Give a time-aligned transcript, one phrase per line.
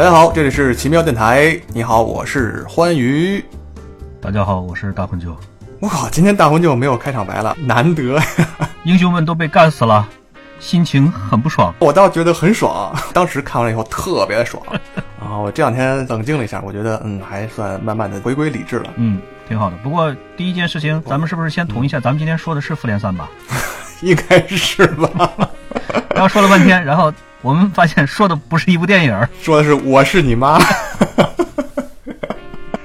[0.00, 1.60] 大家好，这里是奇妙电台。
[1.74, 3.44] 你好，我是欢愉。
[4.18, 5.36] 大家好，我是大魂舅。
[5.78, 8.24] 我靠，今天大魂舅没有开场白了，难得呀！
[8.84, 10.08] 英雄们都被干死了，
[10.58, 11.74] 心情很不爽。
[11.80, 14.62] 我倒觉得很爽，当时看完了以后特别的爽。
[15.20, 18.90] 然 后我这两天冷静了一下，我觉得嗯，还算慢慢的回归理智了。
[18.96, 19.76] 嗯，挺好的。
[19.82, 22.00] 不过第一件事情，咱们是不是先统一一下？
[22.00, 23.28] 咱们今天说的是复联三吧？
[24.00, 25.30] 应该是吧。
[26.14, 27.12] 然后说了半天，然后
[27.42, 30.58] 我们发现说的不是一部电影，说的是我是你妈。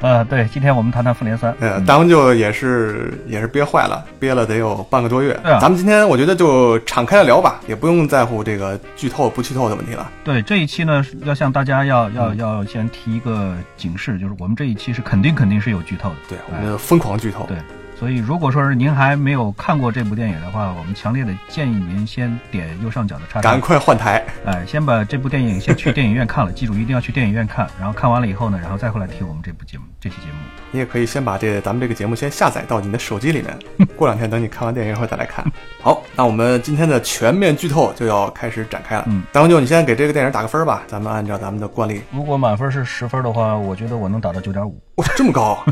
[0.02, 1.52] 呃，对，今天我们谈谈复联三。
[1.59, 5.34] 呃，咱们就也是也是憋坏了，憋了得有半个多月。
[5.42, 10.08] 对啊咱们今天我觉得就敞开了聊吧，也不用在乎这个剧透不剧透的问题了。
[10.23, 16.16] 对这一期呢，要向大家要要要先提一个警示，就是我们这一期是肯定肯定是有剧透的。
[16.30, 17.44] 对，我们疯狂剧透。
[17.47, 17.58] 对，
[17.97, 24.21] 所以如果说是您还没有看过这部电影的话，我们强烈的建议您先点右上角的叉叉赶，快换台。
[24.45, 30.33] 哎，先把这部电影先去电影院看了，记住一定要去电影院看，然后看完了以后呢，然后再回来听我们这部节目这期节目。
[30.71, 35.45] 你也可以先把这咱们这个节目先下载到你的手机里面，过两天等你看完电影以后再来看。
[35.81, 39.05] 好，那我们今天的全面剧透就要开始展开了。
[39.07, 42.01] 嗯，大红舅，你先给这个电影打个分吧，咱们按照咱们的惯例。
[42.11, 45.63] 如果满分是十分的话，我觉得我能打到九点五，哇，这么高！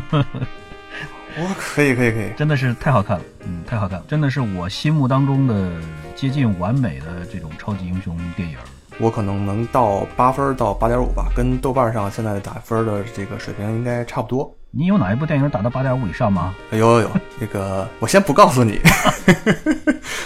[1.38, 2.30] 哇，可以，可以，可以。
[2.36, 5.70] 真的是太好看了，嗯，太好看了，真的是我心目当中的
[6.14, 8.56] 接近完美的这种超级英雄电影。
[8.98, 14.54] 我可能能到八分到八点五吧，跟豆瓣上现在打分的这个水平应该差不多。
[14.70, 16.54] 你有哪一部电影打到八点五以上吗？
[16.70, 17.10] 有有有，
[17.40, 18.80] 这个我先不告诉你，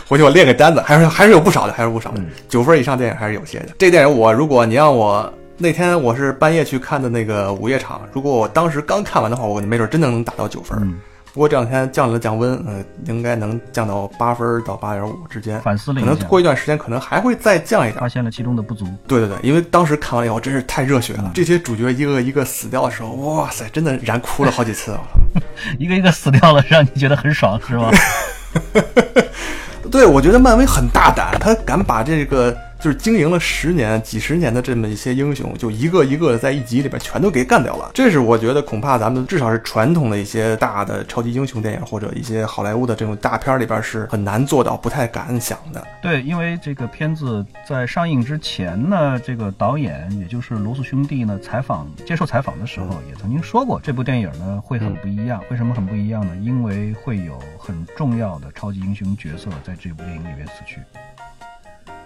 [0.07, 3.69] 回去我列个单子，还是还是有不少的，还是不少的，九分以上电影还是有些的。
[3.79, 10.79] 这电影我如果你让我那天我是半夜去看的那个午夜场，如果我当时刚看完的话，我没准真的能打到九分。
[10.81, 11.01] 嗯，
[11.33, 15.61] 不过这两天降了降温，呃，应该能降到八分到八点五之间。
[15.63, 18.09] 反思了一下可能，过一段时间可能还会再降一点发。
[18.09, 18.87] 现了其中的不足。
[19.09, 24.97] 对对对，因为当时看完以后真是太热血了，这些主角一个一个死掉的时候，哇塞，真的燃哭了好几次。
[25.77, 27.91] 一个一个死掉了，让你觉得很爽，是吗？
[29.91, 37.91] 对，我觉得漫威很大胆，他敢把这个就是经营了十年、几十年的这么一些英雄，就一个一个的在一集里边全都给干掉了。
[37.93, 45.85] 这是我觉得恐怕咱们至少是传统的一些大的超级英雄电影或者一些好莱坞的这种大片里边是很难做到、不太敢想的。
[46.01, 55.43] 对，因为这个片子在上映之前呢，这个导演也就是罗素兄弟呢，采访接受采访的时候也曾经说过，这部电影呢会很不一样。
[55.51, 56.37] 为什么很不一样呢？
[56.37, 60.79] 因为会有很重要的超级英雄角色在这部电影里面死去。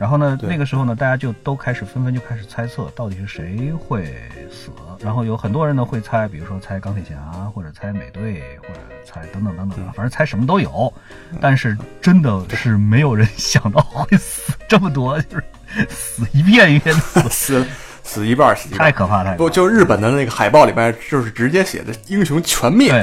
[0.03, 4.13] 然后呢，那个时候呢，大家就都开始纷纷就开始猜测，到底是谁会
[4.51, 4.73] 死。
[4.99, 7.15] 然后有很多人呢会猜，比如说猜钢铁侠，
[7.55, 10.93] 或者猜美队，或者猜等等等等，反正猜什么都有。
[11.41, 15.45] 但是真的是没有人想到会死这么多，就是
[15.89, 17.67] 死一遍一遍的死， 死
[18.03, 18.81] 死一半，死一半。
[18.81, 23.03] 太可怕，了不，就日本的那个海报里边，就是直接写的“英雄全灭对”，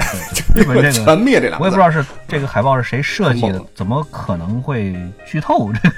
[0.53, 1.63] 对，日本这全灭这两个字。
[1.63, 4.93] 我也不知道是这个海报是谁设计的，怎么可能会
[5.25, 5.71] 剧透？
[5.71, 5.95] 这个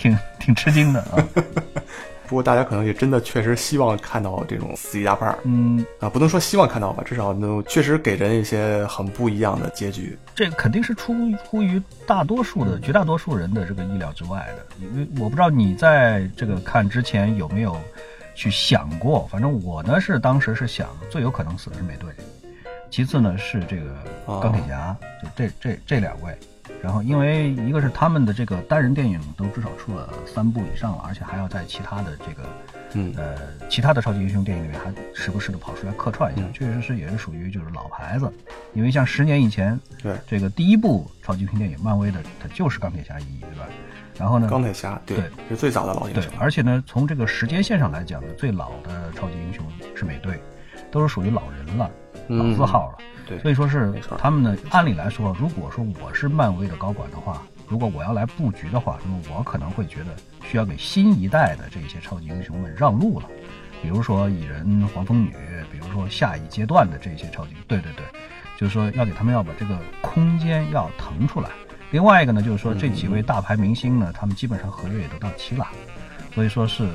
[0.00, 1.28] 挺 挺吃惊的啊。
[2.26, 10.16] 不过大家可能也真的确实希望看到这种死一大半儿嗯，啊，不能说希望看到吧，至少能确实给人一些很不一样的结局。
[10.32, 11.12] 这个肯定是出
[11.42, 17.76] 乎于大多数的绝大多数人的这个意料之外的，因为我不知道你在这个看之前有没有
[18.36, 22.12] 去想过，反正我呢是当时是想最有可能死的是美队，
[22.90, 23.90] 其次呢是这个
[24.26, 26.32] 哦钢铁侠，就这这这两位。
[26.82, 32.48] 然后，因为一个是他们的这个单人电影都至少出了三部以上了，而且还要在其他的这个
[32.94, 33.14] 嗯。
[33.16, 33.36] 呃，
[33.68, 36.52] 其他的超级英雄电影里面还时不时的跑出来客串一下，嗯。
[36.52, 38.32] 确实是也是属于就是老牌子。
[38.72, 43.66] 因为像十年以前，对，这个第一部超级英雄电影，漫威的它就是钢铁侠一，对吧？
[44.18, 45.30] 然后呢，钢铁侠对对。
[45.50, 50.40] 是最早的老英对雄，，而且呢，从这个时间线上来讲呢，最老的超级英雄是美队，
[50.90, 51.90] 都是属于老人了，
[52.36, 52.98] 老嗯字号了。
[53.26, 60.06] 对所以说是他们呢，按理来说，如果说我是漫威的高管的话，如果我要来布局的话，那么我可能会觉得
[60.44, 63.26] 需要给新一代的这些超级英雄们让路了，
[63.80, 65.32] 比如说蚁人、黄蜂女，
[65.70, 68.04] 比如说下一阶段的这些超级，对对对，
[68.58, 71.50] 就是说要给他们要把这个空间要腾出来。
[71.92, 75.68] 另外一个呢，就是说这几位大牌明星呢，他们基本上合约也都到期了，
[76.34, 76.88] 所以说是，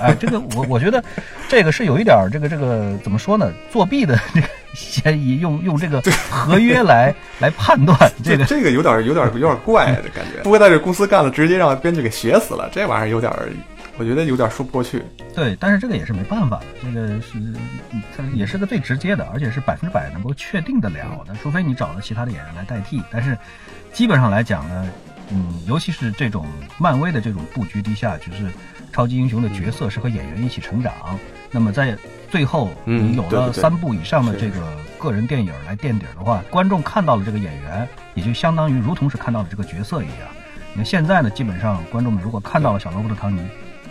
[0.00, 1.04] 哎，这个我我觉得
[1.48, 6.00] 这个是有一点儿这个这个怎么说呢，作弊的这个嫌疑，用用这个
[6.30, 8.44] 合约来来判断这个。
[8.44, 13.32] 这个有点有点有点怪的感觉，不会在这公司干了，直接让编剧给写死了，这玩意儿有点，
[13.96, 15.02] 我觉得有点说不过去。
[15.34, 17.32] 对，但是这个也是没办法，这个是
[18.16, 23.02] 它也是个最直接的，而且是百分之百能够确定得了的，除非你找了其他的演员来代替。
[23.10, 23.36] 但是
[23.92, 24.86] 基本上来讲呢，
[25.30, 26.46] 嗯，尤其是这种
[26.78, 28.50] 漫威的这种布局底下，就是
[28.92, 30.92] 超级英雄的角色是和演员一起成长。
[31.50, 31.96] 那么在
[32.30, 34.60] 最后，嗯你有了三部以上的这个
[34.98, 40.28] 个人电影来垫底儿的话，观众看到了这个演员，也就相当于如同是看到了这个角色一样。
[40.72, 43.40] 你看现在呢，基本上观众们如果看到了小罗伯特·唐尼，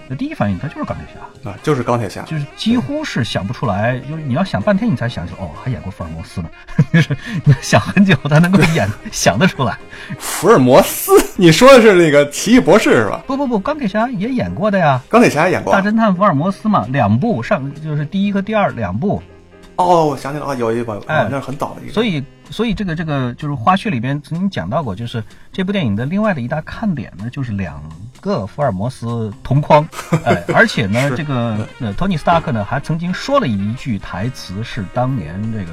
[0.07, 1.49] 那第一反应他就是钢铁侠。
[1.49, 2.21] 啊，就是钢铁侠。
[2.23, 6.49] 就是几乎是想不出来，就是你要想半天你才想起哦，还演过福尔摩斯呢，
[6.93, 7.15] 就是
[7.61, 9.77] 想很久才能够演 想得出来。
[10.19, 13.23] 福尔摩斯， 你说的是那个奇异博士是吧？
[13.27, 15.81] 不不不，钢铁侠也演过的呀，钢铁侠也演过大。
[15.81, 19.21] 侦探福尔摩斯嘛，两部上就是第一和第二两部，
[19.77, 21.93] 哦，我想起来了，啊有一部，哎哦那是很早的一个。
[21.93, 27.81] 所以所以这个这个就是花絮里边曾经讲到过，就是这部电影的另外的一大看点呢，就是两
[28.21, 29.87] 个福尔摩斯同框，
[30.23, 35.71] 哎，而且呢，这个呃托尼斯塔克呢还曾经说了一句台词，是当年这个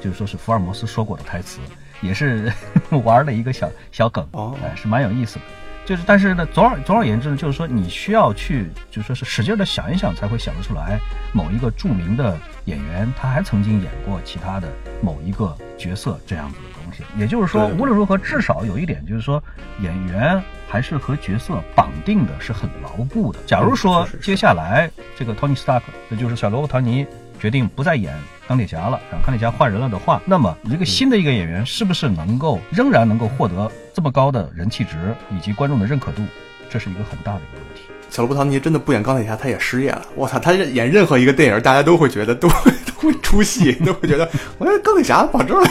[0.00, 1.58] 就是说是福尔摩斯说过的台词，
[2.00, 2.52] 也是
[3.04, 5.42] 玩了一个小小梗，哦哎，是蛮有意思的。
[5.84, 10.98] 就是，但是呢，总而总而言之呢，就是说你需要去，就说是使劲的想一想，才会想得出来
[11.32, 14.68] 某一个著名的演员，他还曾经演过其他的
[15.02, 17.02] 某一个角色这样子的东西。
[17.18, 19.42] 也就是说，对无论如何，至少有一点就是说，
[19.80, 23.40] 演员还是和角色绑定的是很牢固的。
[23.44, 27.04] 假如说接下来这个托尼·斯塔克，也就是小罗伯特·唐尼
[27.40, 28.14] 决定不再演
[28.46, 34.96] 钢铁侠了，让钢铁侠换人了的话，那么一个新的一个演员是不是能够仍然能够获得这么高的人气值
[35.30, 36.22] 以及观众的认可度，
[36.70, 37.82] 这是一个很大的一个问题。
[38.08, 40.02] 小罗伯特·唐尼真的不演钢铁侠，他也失业了。
[40.14, 44.28] 我操，他演任何一个电影，大家都会觉得都会 都会出戏， 都会觉得
[44.58, 45.70] 我这钢铁侠保证了。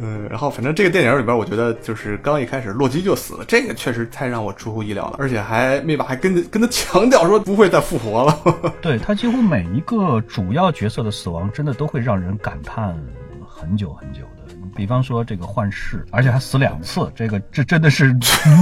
[0.00, 8.72] 嗯， 然后反正这个电影里边，我觉得就是刚一开始洛基就死了，这个确实太让我出乎意料了，而且还灭霸还跟跟他强调说不会再复活了。
[8.80, 12.96] 对他几乎每一个主要角色的死亡，真的都会让人感叹
[13.44, 14.33] 很久很久的。
[14.74, 18.12] 比方说这个幻视，而且还死两次，这个这真的是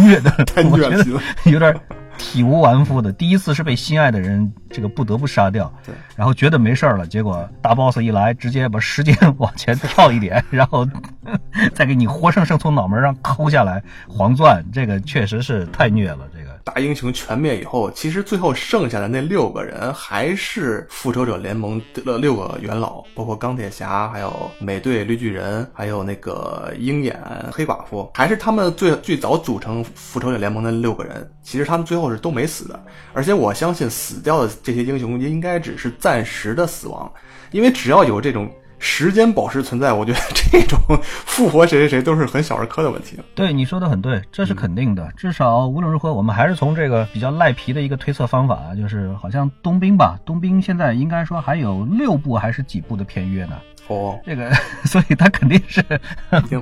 [0.05, 1.75] 虐的， 太我觉得虐了有点
[2.19, 3.11] 体无完肤的。
[3.12, 10.87] 第一次是被心爱的人这个不得不杀掉，对，然后觉得没事儿了，结果大 boss 一来，直接把时间往前跳一点， 然后
[11.75, 16.51] 再给你活生生从脑门上抠下来黄钻，这个确实是太虐了，这个。
[16.64, 27.20] 大英雄全灭以后，其实最后剩下的那六个人还是复仇者联盟的六个元老，包括钢铁侠，还有美队、绿巨人，还有那个鹰眼、
[27.50, 31.29] 黑寡妇，还是他们最最早组成复仇者联盟的六个人。
[31.43, 32.81] 其实他们最后是都没死的，
[33.12, 37.12] 而且我相信死掉的这些英雄应该只是暂时的死亡，
[37.50, 38.50] 因为只要有这种。
[38.84, 43.17] 时间宝石存在，我觉得这种复活谁谁谁都是很小儿科的问题。
[43.32, 45.08] 对你说的很对，这是肯定的。
[45.17, 53.56] 至少无论如何，我们还是从这个比较赖皮的一个推测方法，就是好像冬兵吧，冬兵现在应该说还有六部还是几部的片约呢。
[53.87, 54.50] 哦，这个，
[54.85, 55.81] 所以他肯定是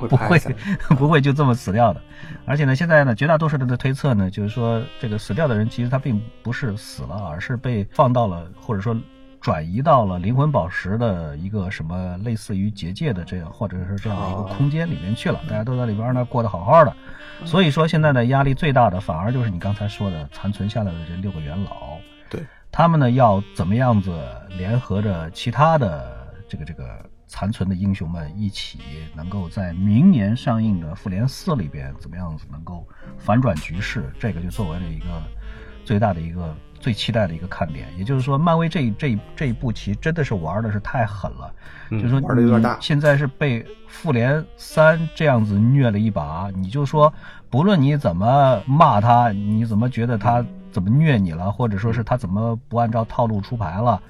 [0.08, 0.38] 不会
[0.98, 2.02] 不会就这么死掉的。
[2.44, 8.94] 而且呢，现在呢，绝大多数人的推测呢，就是说这个死掉的人其实他并不是死了，而是被放到了或者说。
[9.40, 16.94] 转移到了灵魂宝石的一个什么类似于结界的这样，或者是这样的一个空间里面去了，大家都在里边呢过得好好的。
[17.44, 21.96] 所以说现在的压力最大的，反而就是你刚才说的残存下来的这六个元老，
[22.28, 22.44] 对。
[22.70, 24.14] 他们呢要怎么样子
[24.50, 28.78] 联合着其他的这个这个残存的英雄们一起，
[29.14, 32.86] 能够在明年上映的《复联四》里边怎么样子能够
[33.18, 35.06] 反转局势，这个就作为了一个
[35.84, 36.54] 最大的一个。
[36.80, 41.52] 最期待的一个看点，也就是说，漫威这这这一步棋真的是玩的是太狠了，
[41.90, 42.78] 嗯、就是说玩的有点大。
[42.80, 47.12] 现在是被复联三这样子虐了一把，你就说，
[47.50, 54.00] 不论你怎么骂他，你怎么觉得他怎么虐你了，或者说是他怎么不按照套路出牌了，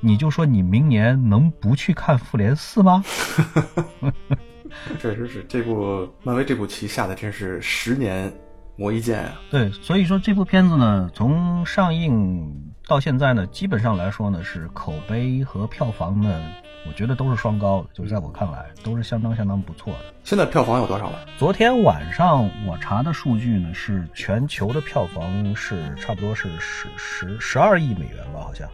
[0.00, 3.04] 你就说你明年能不去看复联四吗？
[4.98, 8.32] 确实是这部漫威这部棋下的真是十年。
[8.76, 9.32] 磨一见呀！
[9.50, 16.40] 对，所以说这部片子呢，从上映到现在呢，基本上来说呢，是口碑和票房呢，
[16.86, 20.14] 我觉得都是双高的，就是在我看来都是相当相当不错的。
[20.24, 21.24] 现在票房有多少了？
[21.38, 28.68] 昨天晚上我查的数据呢，是全球的票房是差不多是十十十二亿美元吧，好像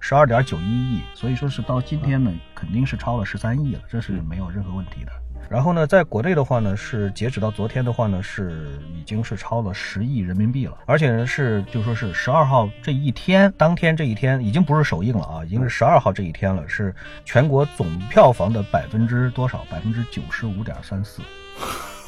[0.00, 5.12] 十二点九一亿，所以说是到今天呢，肯定是超了十三亿了，这是没有任何问题的。
[5.48, 16.94] 然后呢，在国内的话呢，是截止到昨天的话呢，是已经是超了十亿人民币了，而且呢是就说是十二号这一天，当天这一天已经不是首映了啊，已经是十二号这一天了，是
[17.24, 19.64] 全国总票房的百分之多少？
[19.70, 21.20] 百分之九十五点三四，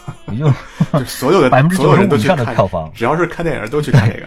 [0.33, 0.53] 也就
[0.93, 4.27] 就所有的百分之九十五以所有人都去看上的票房，只要是看电影都去看这个，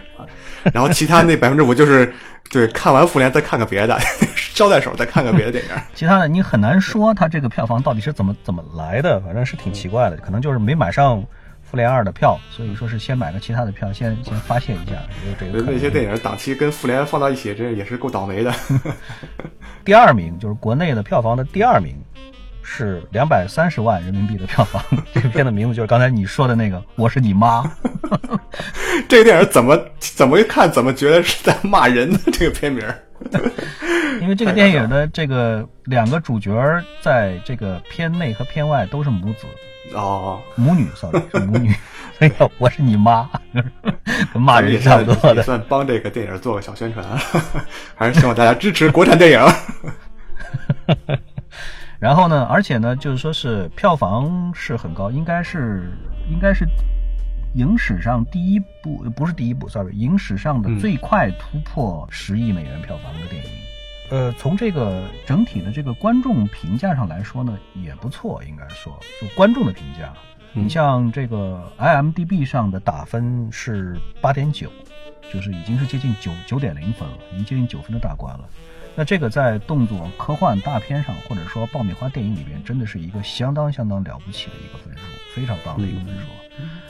[0.72, 2.12] 然后其他那百分之五就是
[2.50, 3.98] 对看完复联再看个别的，
[4.54, 5.70] 捎带手再看个别的电影。
[5.94, 11.22] 其他的你很难说它这个票房到底是怎么怎么来的，反正是挺奇怪的，可能就是没买上
[11.62, 18.52] 复联二的票，所以说是先买个其他的票，先先发泄一下，有这个那些电影档期跟复联放到一起，这也是够倒霉的。
[19.84, 21.94] 第二名就是国内的票房的第二名，
[22.70, 24.82] 是两百三十万人民币的票房。
[25.14, 27.62] 这个片的名字就是刚才你说的那个《我是你妈》。
[29.08, 32.18] 这个电影怎么怎么一看怎么觉得是在骂人呢？
[32.32, 32.84] 这个片名，
[34.20, 36.52] 因为这个电影的这个两个主角
[37.00, 39.46] 在这个片内和片外都是母子，
[39.94, 41.74] 哦，母女，sorry 是母女。
[42.18, 43.28] 哎呀，我是你妈，
[44.32, 45.42] 跟骂人差不多也的。
[45.42, 47.04] 算帮这个电影做个小宣传，
[47.94, 49.40] 还是希望大家支持国产电影。
[52.00, 55.90] 然后呢，而且呢，就是说是票房是很高，应该是
[56.30, 56.64] 应该是
[57.54, 63.50] 影史上第一部，呃不是第一部，sorry，影史上的最快突破十亿美元票房的电影。
[64.10, 70.12] 呃，从这个整体的这个观众评价上来说呢，也不错，应该说，就观众的评价。
[70.52, 74.70] 你像这个 IMDB 上的打分是八点九，
[75.32, 78.48] 就是已经是接近九九点零分了，已经接近九分的大关了。
[78.98, 86.22] 那这个在动作科幻大片上，或者说爆米花电影里边，真的是一个相当相当了不起的一个分数，非常棒的一个分数。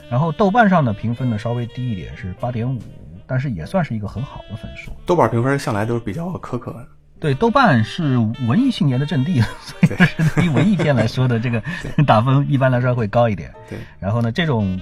[0.08, 2.80] 然后豆瓣上的评分呢稍微低一点，是八点五，
[3.26, 4.90] 但是也算是一个很好的分数。
[5.04, 6.88] 豆瓣评分向来都是比较苛刻的。
[7.20, 9.86] 对，豆瓣是文艺青年的阵地， 所以
[10.34, 11.62] 对于文艺片来说的这个
[12.06, 13.52] 打分一般来说会高一点。
[13.68, 14.80] 对，然后呢，这种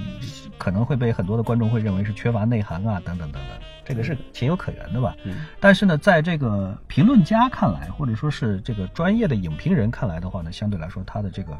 [0.58, 5.16] 可能会被很多的观众会认为是缺乏内涵啊，等等等等，这个是情有可原的吧。
[5.24, 11.52] 嗯但是呢，在这个评论家看来，或者说是这个专业的影评人看来的话呢，相对来说他的这个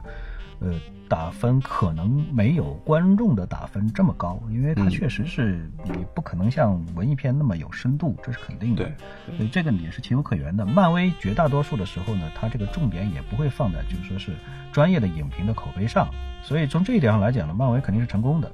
[0.61, 0.73] 呃
[1.09, 8.85] 打分可能没有观众的打分这么高，因为它嗯确实是你不可能像文艺片那么有深度，这是肯定的。
[9.26, 10.66] 对，所以这个也是情有可原的。
[10.66, 14.33] 漫威绝大多数的时候呢，它这个重点也不会放在就是说是
[14.73, 16.09] 专业的影评的口碑上，
[16.42, 18.50] 所以从这一点上来讲呢，漫威肯定是成功的。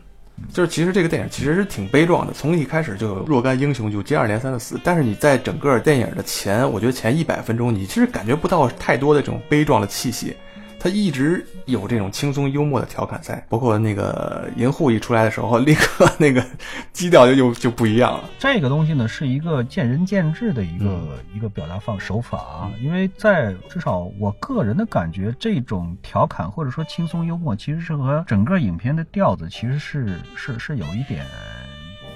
[0.53, 10.37] 就是其实这个电影其实是挺悲壮的，从一开始就有若干英雄就接二连三的死，但是你在整个电影的前，我觉得前一百分钟，你其实感觉不到太多的这种悲壮的气息。
[10.83, 16.45] 它一直有这种轻松幽默的调侃在，包括那个银护一出来的时候，立刻那个
[16.93, 18.29] 基调就就就不一样了。
[18.37, 21.01] 这个东西呢，是一个见仁见智的一个、
[21.33, 31.25] 一个表达方手法啊，因为在至少我个人的感觉，这种调侃或者说轻松幽默，其实是和整个影片的调子其实是是是有一点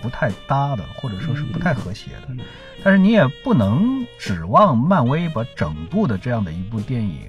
[0.02, 2.34] 不太搭的，或者说是不太和谐的。
[2.82, 7.28] 但是你也不能指望漫威把整部的这样的一部电影。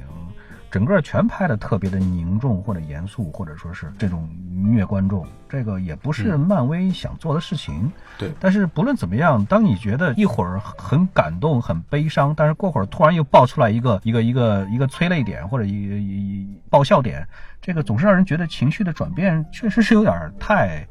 [0.70, 7.92] 整个全拍的特别的凝重或者严肃，或者说是这种虐观众，这个也不是漫威想做的事情。
[8.18, 17.26] 对，但是不论怎么样，当你觉得一会儿很感动、很悲伤，但是过会儿突然又爆出来一个一个一个一个催泪点或者一一一爆笑点，
[17.62, 20.86] 这个总是让人觉得情绪的转变确实是有点太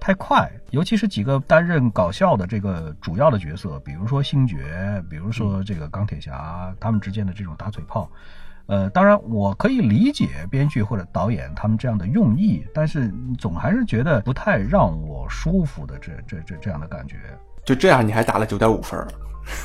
[0.00, 0.50] 太快。
[0.70, 8.10] 尤其是几个担任搞笑的这个主要的角色，比如说星爵，比如说这个钢铁侠，他们之间的这种打嘴炮。
[8.72, 17.16] 呃，当然，我可以理解编剧或者导演他们这样的用意，但是总还是觉得不太让我舒服的这这这这样的感觉。
[17.66, 19.06] 就这样，你还打了九点五分？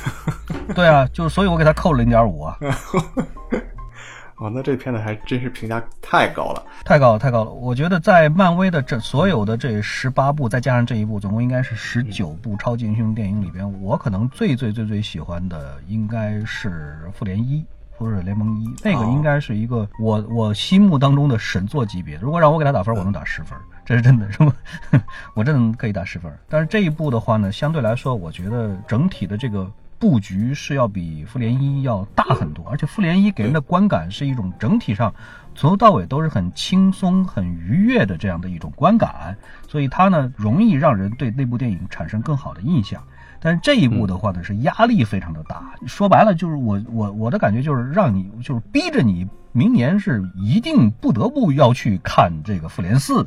[0.76, 2.58] 对啊，就所以我给他扣了零点五啊。
[4.36, 7.50] 哦，那这片子还真是评价太高了，太高了，太高了！
[7.50, 17.64] 我觉得在漫威的这所有的这十八部，再加上这一部，总共应该是十九部超级英雄电影里边，我可能最最最最喜欢的应该是复联一。
[17.98, 22.16] 复仇者联盟一，那个应该是一个我我心目当中的神作级别。
[22.18, 24.52] 如果让我给他打分，我能打十分，这是真的， 是吗？
[25.34, 26.32] 我真的可以打十分。
[26.48, 35.12] 但是这一部的话呢，相对来说，我觉得整体的这个布局是要比复联一要大很多，而且复联一给人的观感是一种整体上
[35.56, 39.36] 从头到尾都是很轻松、很愉悦的这样的一种观感，
[39.66, 43.02] 所以它呢容易让人对那部电影产生更好的印象。
[43.40, 45.74] 但是这一步的话呢，是压力非常的大。
[45.86, 53.26] 说白了，就是我我我的感觉就是让你就是逼着你明年是一定不得不要去看这个复联四。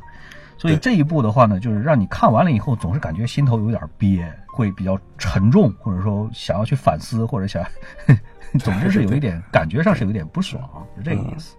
[0.58, 7.66] 所以这一步的话呢，就是让你看完了以后，总是感觉心头有点憋，会比较沉重，或者说想要去反思，或者想，
[8.60, 10.62] 总之是有一点感觉上是有点不爽，
[10.96, 11.56] 就这个意思。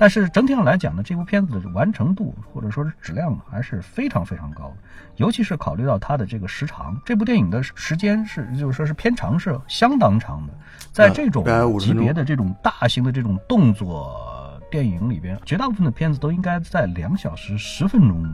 [0.00, 4.76] 但是整体上来讲呢，这部片子的完成度或者说是质量还是非常非常高的，
[5.16, 10.54] 尤其是考虑到它的这个时长，这部电影的时间是就是说是片长是相当长的，
[10.90, 11.44] 在这种
[11.78, 18.26] 级别的这种大型的这种动作电影里边，绝大部分的片子都应该在两小时十分钟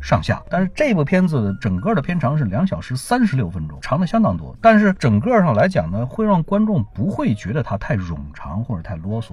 [0.00, 0.42] 上下。
[0.48, 4.56] 但是这部片子整个的片长是两小时三十六分钟，长的相当多。
[4.62, 9.32] 但是整个上来讲呢，会让观众不会觉得它太冗长或者太啰嗦。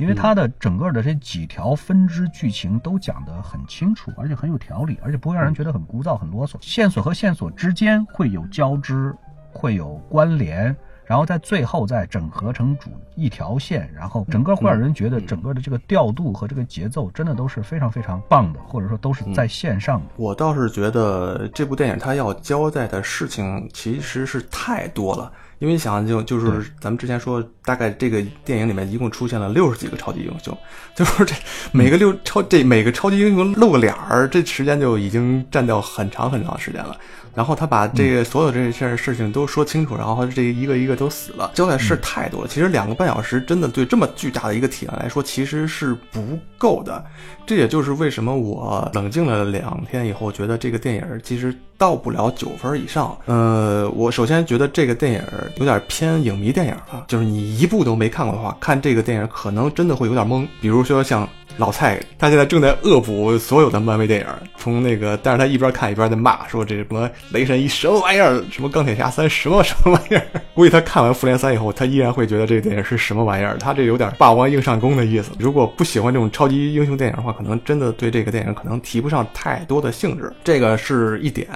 [0.00, 6.54] 因为它的整个的这几条分支剧情都讲得很清楚，而且很有条理，而且不会让人觉得很枯燥、很啰嗦。
[6.62, 9.14] 线索和线索之间会有交织，
[9.52, 20.06] 会有关联，然后在最后再整合成主一条线，然后整个会让人觉得整个的这个调度和这个节奏真的都是非常非常棒的，或者说都是在线上的。
[20.16, 25.30] 我倒是觉得这部电影它要交代的事情其实是太多了。
[25.60, 30.56] 因为你想就就是咱们之前说，大概这个电影里面一共出现了六十几个超级英雄，
[30.96, 31.34] 就是这
[31.70, 36.96] 每个六超这每个超级英雄露个脸儿，这时间就已经占掉很长很长时间了。
[37.32, 42.48] 然后他把这个所有这些事情都说清楚，然后这一个一个都死了，交代事太多了。
[42.48, 47.04] 其实两个半小时真的对这么巨大的一个体量来说，其实是不够的。
[47.46, 53.16] 这也就是为什么我冷静了两天以后，觉得这个电影其实到不了九分以上。
[53.24, 55.22] 呃，我首先觉得这个电影
[55.56, 60.46] 有点偏影迷电影了，就是你一部都没看过的话，看这个电影可能真的会有点懵。
[60.60, 61.26] 比如说像。
[61.56, 70.26] 老蔡，他现在正在恶补所有的漫威电影，从那个，但是他一边看一边在骂，说这什么雷神一什么玩意儿，什么钢铁侠三什么什么玩意儿。
[70.60, 73.56] 估计他看完复联三以后，他依然会觉得这个电影是什么玩意儿。
[73.56, 75.30] 他这有点霸王硬上弓的意思。
[75.38, 80.30] 如果不喜欢这种超级英雄电影的话，可能真的对这个电影可能提不上太多的兴致。
[80.44, 81.48] 这个是一点。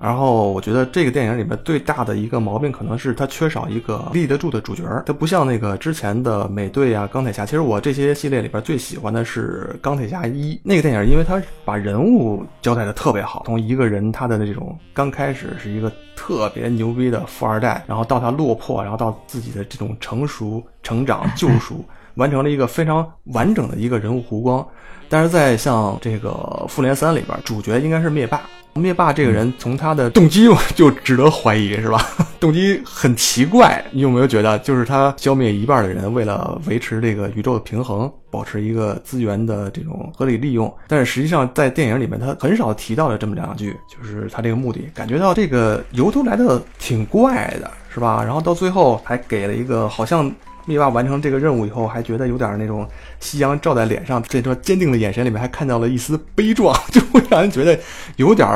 [0.00, 4.84] 然后我觉得这个电影里面最大的一个毛病，可能是它缺少一个立得住的主角。
[5.04, 7.44] 它不像那个之前的美队啊、钢铁侠。
[7.44, 13.42] 其实我这些系列里边最喜欢的是钢铁侠一那个电影，因为它把人物交代的特别好。
[13.46, 24.64] 从一个人他的那种刚开始是一个特别牛逼的富二代，然后到他落魄，然后到自己的这种成熟、成长、救赎，完成了一个非常完整的一个人物弧光。
[25.08, 28.40] 但是在像这个复联三里边，主角应该是灭霸。
[28.74, 32.00] 灭霸这个人，从他的动机就值得怀疑，是吧？
[32.38, 40.72] 动机很奇怪，你有没有觉得，就是他消灭一半的人，为了维持这个宇宙的平衡，保持一个资源的这种合理利用？
[40.86, 48.22] 但是实际上，在电影里面，他很少提到了这么两句，就是他这个目的，感觉到这个由头来的挺怪的，是吧？
[48.22, 50.30] 然后到最后还给了一个好像。
[50.68, 52.86] 灭霸完成这个任务以后，还觉得有点那种
[53.18, 57.76] 夕阳照在脸上，这双坚定的眼神里面还看到了一丝悲壮， 就会让人觉得
[58.16, 58.46] 有点。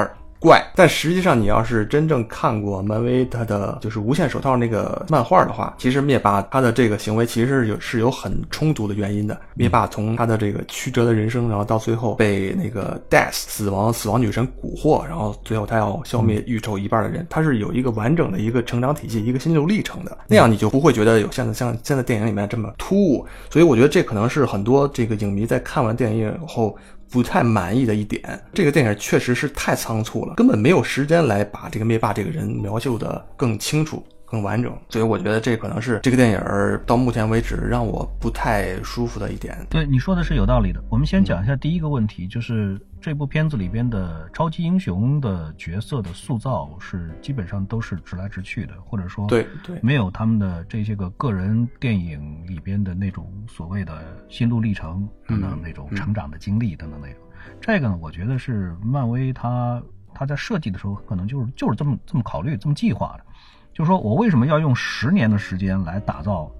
[0.43, 9.41] 怪，但实际上你要是真正看过漫威它的就是无限手套那个漫画的话，其实灭霸他的这个行为其实是有是有很充足的原因的。
[9.55, 20.19] 灭霸从他的这个曲折的人生，然后到最后被那个 Death 死亡死亡女神蛊惑，然后最后他要消灭宇宙一半的人，他是有一个完整的一个成长体系，一个心路历程的。
[20.27, 23.25] 那样你就不会觉得有现在像现在电影里面这么突兀。
[23.49, 26.77] 所以我觉得这可能是很多这个影迷在看完电影以后。
[27.12, 34.03] 不太满意的一点，这个电影确实是太仓促了，根本没有时间来把这个灭霸这个人描述的更清楚。
[34.33, 36.40] 更完整，所以我觉得这可能是这个电影
[36.87, 39.55] 到目前为止让我不太舒服的一点。
[39.68, 40.83] 对你说的是有道理的。
[40.88, 57.18] 我们先讲一下第一个问题，就是这部片子里边的超级英雄的角色的塑造是基本上都是直来直去的，或者说对对，没有他们的这些个个人电影里边的那种所谓的心路历程等等那种成长的经历等等那种。
[57.61, 59.83] 这个呢，我觉得是漫威他
[60.14, 63.25] 他在设计的时候可能就是就是这么这么考虑这么计划的。
[63.73, 66.51] 就是说我为什么要用十年的时间来打造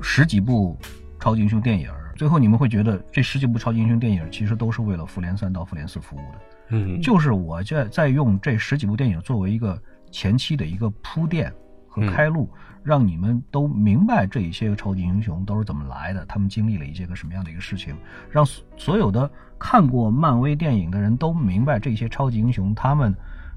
[0.00, 0.76] 十几部
[1.18, 1.90] 超级英雄电影？
[2.16, 6.38] 最后你们会觉得这十几部超级英雄电影其实都是为了复联三到复联四服务的。
[6.68, 9.80] 嗯，就是我在在用这十几部电影作为一个
[10.10, 11.52] 前期的一个铺垫
[11.88, 12.48] 和开路，
[12.84, 17.96] 让你们都明白这一些个超级英雄都是怎么来的，他们经历了一些个什么样的一个事情，
[18.30, 19.28] 让所有的
[19.58, 23.14] 看过漫威电影的人都明白这些超级英雄他们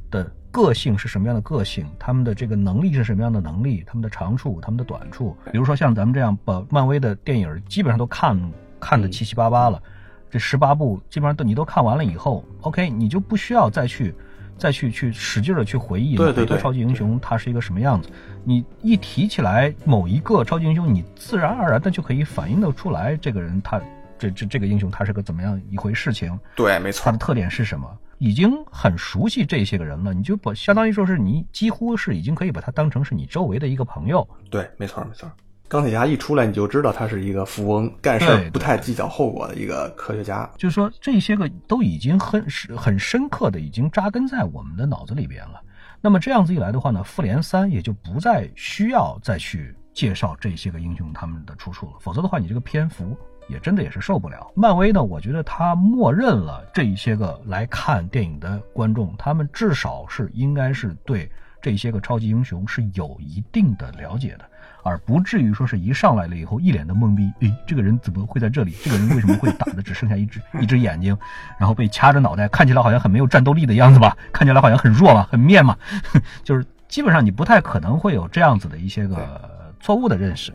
[0.09, 0.31] 的。
[0.53, 1.83] 个性是什么样的个性？
[1.97, 3.83] 他们的这个能力是什么样的能力？
[3.87, 5.35] 他们的长处，他们的短处。
[5.51, 8.39] 比如说像咱们这样把漫威的电影基本上都看
[8.79, 9.81] 看的七七八八了，
[10.29, 14.13] 这十八部基本上都你都看完了以后，OK，你就不需要再去
[14.55, 18.09] 再去去使劲的去回忆每个超级英雄他是一个什么样子。
[18.43, 23.81] 你一提起来某一个超级英雄，你自然而然的就可以反映得出来这个人他
[24.19, 26.39] 这这这个英雄他是个怎么样一回事情。
[26.55, 27.05] 对，没错。
[27.05, 27.89] 他的特点是什么？
[28.23, 34.25] 已经很熟悉这些个人了，你就把相当于说是你几乎是已经可以把他当成是你周围的一个朋友。
[34.49, 35.29] 对，没错没错。
[35.67, 40.49] 钢铁侠一出来，你就知道他是一个富翁，干事不太计较后果的一个科学家。
[40.57, 42.45] 就是说这些个都已经很
[42.77, 45.61] 很深刻的已经扎根在我们的脑子里边了。
[45.99, 51.93] 那么这样子一来的话呢，复联三也就不再需要再去介绍这些个英雄他们的出处了。
[51.99, 54.51] 否则的话，你这个篇幅也真的也是受不了。
[54.55, 61.29] 漫威呢，我觉得他默认了这一些个来看电影的观众，他们至少是应该是对
[61.61, 64.45] 这些个超级英雄是有一定的了解的，
[64.83, 68.75] 而不至于说是一上来了以后一脸的懵逼，诶，这个人怎么会在这里？
[68.83, 71.17] 这个人为什么会打的只剩下一只 一只眼睛，
[71.57, 74.17] 然后被掐着脑袋，看起来好像很没有战斗力的样子吧？
[74.33, 75.77] 看起来好像很弱嘛，很面嘛，
[76.43, 80.53] 就是基本上你不太可能会有这样子的一些个错误的认识。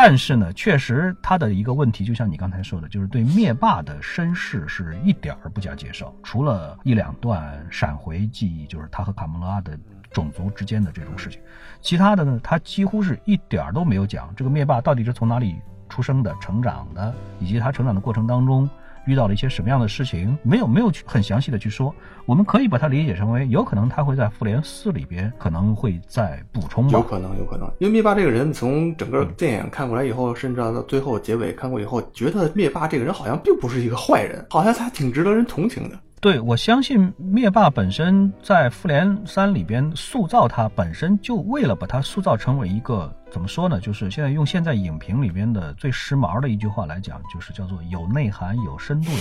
[0.00, 9.76] 但是呢，确实他的一个问题，就像你刚才说的，就是对灭霸的身世是一点儿不加介绍，除了一两段闪回记忆，就是他和卡莫拉的
[10.12, 11.40] 种族之间的这种事情，
[11.80, 15.56] 其他的呢，他几乎是一点儿都没有讲这个灭霸到底是从哪里
[15.88, 18.70] 出生的、成长的，以及他成长的过程当中。
[19.08, 21.94] 遇到了一些什么样的事情，没有没有去很详细的去说，
[22.26, 26.90] 我们可以把它理解成为，有可能他会在复联四里边可能会再补充吧。
[26.92, 35.98] 有可能，有可能，因为灭霸这个人从整个电影看过来以后，甚至到最后结尾看过以后，觉得灭霸这个人好像并不是一个坏人，好像他挺值得人同情的。
[36.20, 43.78] 对，我相信灭霸本身在复联三里边塑造他，本身就为了把他塑造成为一个怎么说呢？
[43.80, 49.12] 就是现在用现在影评里边的最时髦的一句话来讲，就是叫做有内涵、有深度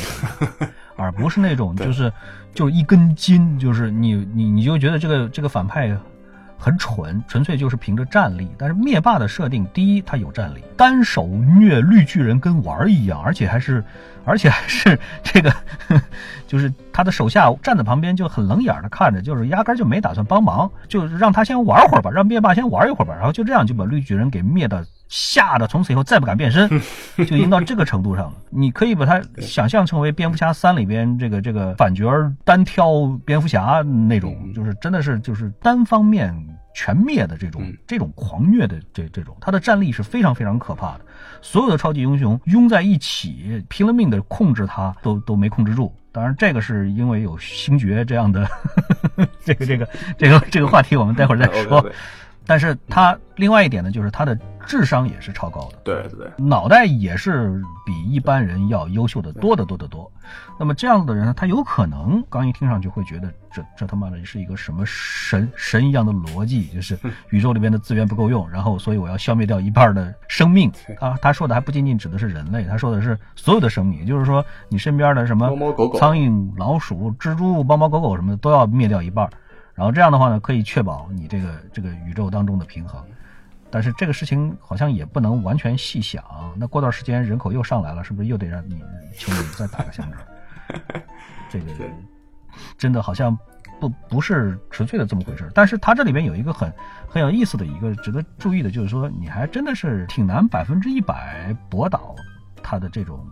[0.60, 2.12] 的，而不是那种 就是
[2.54, 5.96] 就是一根筋，就是你你你就觉得这个这个反派。
[6.58, 8.50] 很蠢，纯粹就是凭着战力。
[8.58, 13.84] 但是灭霸的设定，第一，他有战力，单手虐绿巨人跟玩儿一样，而且还是，
[14.26, 15.54] 而且还是 这个，
[16.48, 24.86] 就是他的手下站在旁边就很冷眼的看着，就是压根就没打算帮忙，就让他先玩会儿吧，让灭霸先玩一会儿吧，然后就这样就把绿巨人给灭的。
[25.10, 26.70] 吓得从此以后再不敢变身，
[27.28, 28.34] 就已经到这个程度上了。
[28.50, 32.12] 你可以把它想象成为蝙蝠侠三里边这个这个反角
[32.44, 36.36] 单挑蝙蝠侠那种，就是真的是就是单方面
[36.74, 41.02] 全灭的这种这种狂虐的这这种，他的战力是非常非常可怕的。
[41.42, 45.94] 所有的超级英雄拥在一起拼了命的控制他，都都没控制住。
[46.12, 48.50] 当然，这个是因为有星爵这样的
[49.46, 51.86] 这个这个这个这个话题，我们待会儿再 说。
[52.48, 60.10] 但是他另外一点呢，就是他的智商也是超高的，对对对，脑袋也是比一般人要优秀的多得多得多。
[60.60, 66.98] 那么这样子的人呢，他有可能刚一听上去会觉得这这他妈的是一个什么神神一样的逻辑，就是
[67.30, 70.72] 宇宙里边的资源不够用，然后所以我要消灭掉一半的生命。
[71.00, 79.30] 啊他说的还不仅仅指的是人类，他说的是所有的生命，也就是说你身边的什么猫猫狗狗、苍蝇、老鼠、蜘蛛、猫猫狗狗什么的都要灭掉一半。
[79.78, 83.00] 然后这样的话呢，可以确保你这个这个宇宙当中的平衡，
[83.70, 86.24] 但是这个事情好像也不能完全细想。
[86.56, 88.82] 那过段时间人口又上来了，是不是又得让你
[89.16, 90.18] 求你再打个响指？
[91.48, 91.72] 这个
[92.76, 93.38] 真的好像
[93.80, 95.48] 不不是纯粹的这么回事。
[95.54, 96.74] 但是它这里边有一个很
[97.08, 102.16] 很有意思的一个值得注意的，就是说你还真的是挺难百分之一百驳倒
[102.64, 103.24] 他的这种，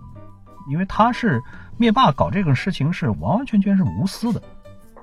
[0.69, 1.41] 因为他是
[1.75, 4.39] 灭霸搞这个事情是完完全全是无私的。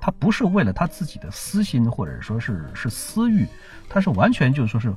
[0.04, 3.46] 他不是为了他自己的私心，或者说是是私欲，
[3.88, 4.92] 他是完全就是说是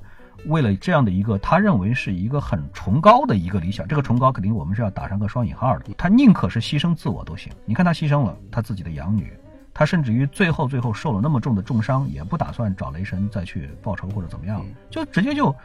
[0.48, 3.88] 为了这样的一个他认为是一个很崇高的一个理想。
[3.88, 5.94] 这个崇高肯定我们是要打上个双引号的。
[5.96, 7.54] 他宁可是牺牲自我都行。
[7.66, 9.32] 你看他牺牲了他自己的养女，
[9.76, 15.56] 他甚至于最后最后受了那么重的重伤，也不打算找雷神再去报仇或者怎么样，就直接就。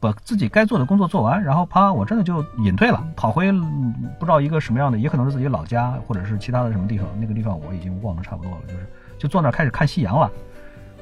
[0.00, 7.06] 把自己该做的工作做完，然后啪，我真的就隐退了，跑回不知道一个什么样的，也可能是自己老家，或者是其他的什么地方。
[7.20, 8.86] 那个地方我已经忘得差不多了，就是
[9.18, 10.30] 就坐那开始看夕阳了，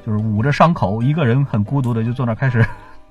[0.05, 2.65] 就是捂着伤口，一个人很孤独的就坐那开始。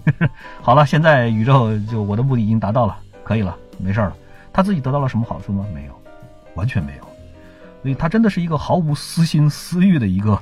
[0.60, 4.14] 好了，现在宇宙就我的目的已经达到了，可以了，没事了。
[4.52, 5.64] 他自己得到了什么好处吗？
[5.74, 5.92] 没有，
[6.54, 7.02] 完全没有。
[7.82, 10.38] 所以他真的是一个毫无私心私欲的一个，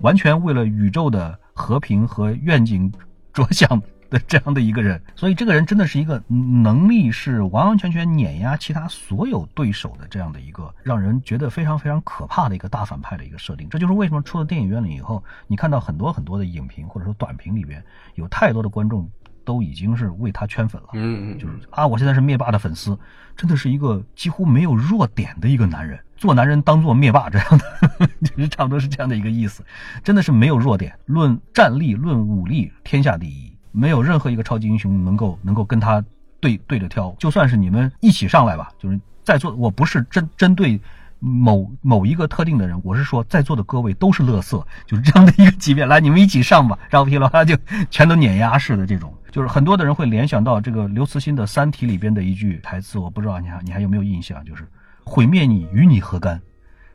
[0.00, 2.92] 完全为了宇宙的和平和愿景
[3.32, 3.80] 着想。
[4.10, 13.68] 的这样的一个人，所以这个人真的是一个能力是完完全全碾压其他所有对手的这样的一个让人觉得非常非常可怕的一个大反派的一个设定。
[13.68, 17.82] 这就是为什么出了电影院了以后，你看到很多很多的影评或者说短评里边，
[18.14, 19.08] 有太多的观众
[19.44, 20.88] 都已经是为他圈粉了。
[20.94, 22.98] 嗯嗯，就是啊，我现在是灭霸的粉丝，
[23.36, 29.62] 真的是一个几乎没有弱点的一个男人，做男人当做灭霸这样的， 就是差不多是这样的一个意思，
[30.02, 33.47] 真的是没有弱点，论战力论武力天下第一。
[33.78, 36.04] 没有任何一个超级英雄能够能够跟他
[36.40, 40.80] 对对着挑，就算是你们一起上来吧，就是在座，我不是针针对
[41.20, 47.56] 某某一个特定的人，我是说在座的各位都是乐色，就是这样的一个级别，来你们一起上吧，然后噼里啪啦就
[47.88, 54.66] 全都碾压式的这种，就是很多的人会联想到这个刘慈欣的《三体》里边的一句台词，我不知道你还你还有没有印象，就是
[55.04, 56.40] 毁灭你与你何干，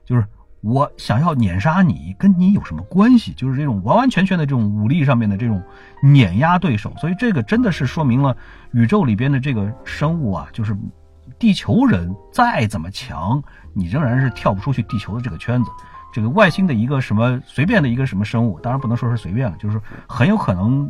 [0.06, 0.26] 就是。
[0.64, 3.34] 我想要碾杀你，跟你有什么关系？
[3.34, 5.62] 就是这种完完全全的这种武力上面的这种
[6.02, 8.36] 碾压对手，所以这个真的是说明了
[8.72, 10.74] 宇宙里边的这个生物啊，就是
[11.38, 15.70] 地球人再怎么强，你仍然是跳不出去地球的这个圈子。
[16.14, 20.90] 这个外星的一个什么随便的一个什么生物，当然不能说是随便了，就是很有可能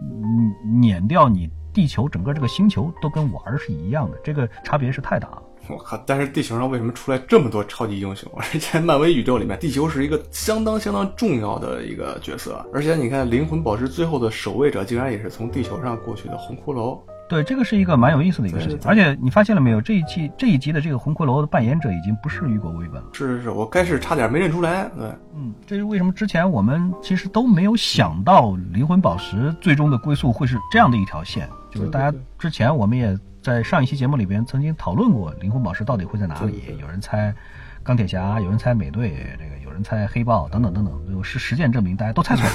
[0.79, 5.41] 碾掉你地球整个这个星球都跟玩儿是一样的，这个差别是太大了。
[5.69, 5.97] 我靠！
[6.05, 8.31] 但是地球上为什么出来这么多超级英雄？
[8.35, 12.65] 而且漫威宇宙里面，地球是一个相当相当重要的一个角色。
[12.73, 16.99] 而且你看，灵魂宝石最后的守卫者竟然也是从地球上过去的红骷髅。
[17.29, 18.77] 对，这个是一个蛮有意思的一个事情。
[18.83, 19.79] 而且你发现了没有？
[19.81, 23.07] 这一季这一集的这个红骷髅的扮演者已经不是雨果·威本了。
[23.13, 24.83] 是是是，我开始差点没认出来。
[24.97, 26.11] 对，嗯，这是为什么？
[26.11, 31.49] 之前我们其实都没有想到灵魂宝石最终的归宿会是这样的一条线。
[31.71, 33.17] 就是大家之前我们也。
[33.43, 36.77] 在上一期节目里边，曾经讨论过灵魂宝石到底会在哪里？
[36.79, 37.35] 有人猜
[37.83, 40.93] 钢铁侠，有人猜美队，这个有人猜黑豹，等等等等。
[41.11, 42.45] 有实实践证明，大家都猜错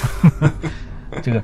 [0.41, 0.51] 了。
[1.21, 1.43] 这个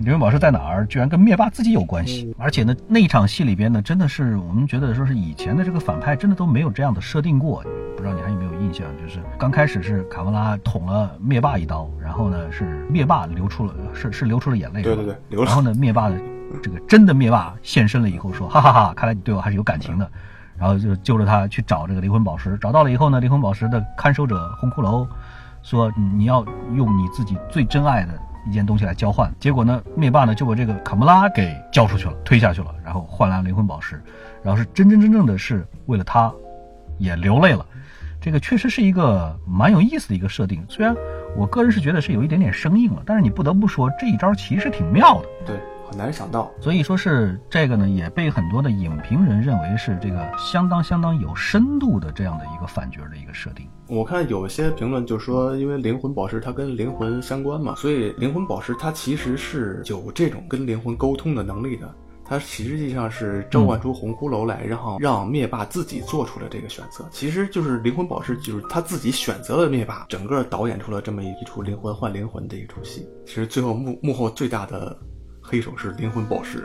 [0.00, 0.84] 灵魂宝石在哪儿？
[0.86, 2.34] 居然跟灭霸自己有关系。
[2.36, 7.62] 而且呢，那一场戏里边呢，真的是我们觉得说是以前的这个反派真的都没有这样的设定过。
[7.96, 8.84] 不知道你还有没有印象？
[9.00, 14.82] 就是刚开始是卡梅拉捅了灭霸一刀，然后呢是灭霸流出了是是流出了眼泪。
[14.82, 16.31] 对对对，流然后呢灭霸的。
[16.62, 20.10] 这个真的灭霸现身了以后，说哈哈哈，看来你对我还是有感情的，
[20.58, 25.06] 然后就救着他去找这个灵魂宝石，找到了以后呢，灵魂宝石的看守者红骷髅
[25.62, 28.12] 说你要用你自己最珍爱的
[28.48, 34.02] 一件东西来交换，结果呢，灭霸呢就把这个卡莫拉给交出去了，推下去了，然后换来了灵魂宝石，
[34.42, 36.32] 然后是真真正正的是为了他，
[36.98, 37.64] 也流泪了，
[38.20, 40.94] 这个确实是一个蛮有意思的一个设定，虽然
[41.36, 45.56] 我个人是觉得是有一点点生硬了，但是你不得不说这一招其实挺妙的，对。
[45.88, 53.68] 很难想到，所以说是这个呢，也被很多的影评人认为是这个相当相当有深度的这样的一个反角的一个设定。
[53.88, 61.94] 我看有些评论就说，因为灵魂宝石它跟灵魂相关嘛，所以灵魂宝石它其实是有这种跟灵魂沟通的能力的。
[62.24, 67.04] 它实际上是召唤出红骷髅来，然后让灭霸自己做出了这个选择。
[67.10, 73.06] 其实就是灵魂宝石，就是他自己选择了灭霸，整个导演出了这么一出灵魂换灵魂的一出戏。
[73.26, 74.96] 其实最后幕幕后最大的。
[75.52, 76.64] 黑手是灵魂宝石，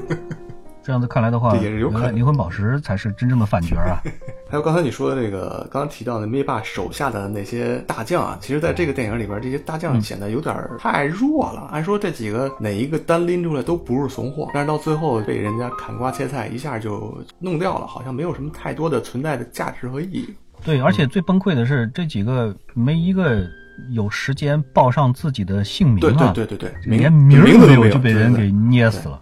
[0.82, 4.00] 这样子看来的话，也是有可能灵魂宝石才是真正的反角啊。
[4.48, 11.68] 还有刚才你说的这个，刚刚提到的灭霸手下的那些大将啊，其实在这个电影里边，这些大将显得有点太弱了。
[11.70, 20.34] 按说这几个哪一个单拎出来都不是怂货，但是到最后被人家砍瓜切菜一下就弄掉了，好像没有什么太多的存在的价值和意义。
[20.64, 23.46] 对，而且最崩溃的是这几个没一个。
[23.90, 26.32] 有时间报上自己的姓名啊？
[26.34, 29.20] 对对对对对，连名都没有就被人给捏死了，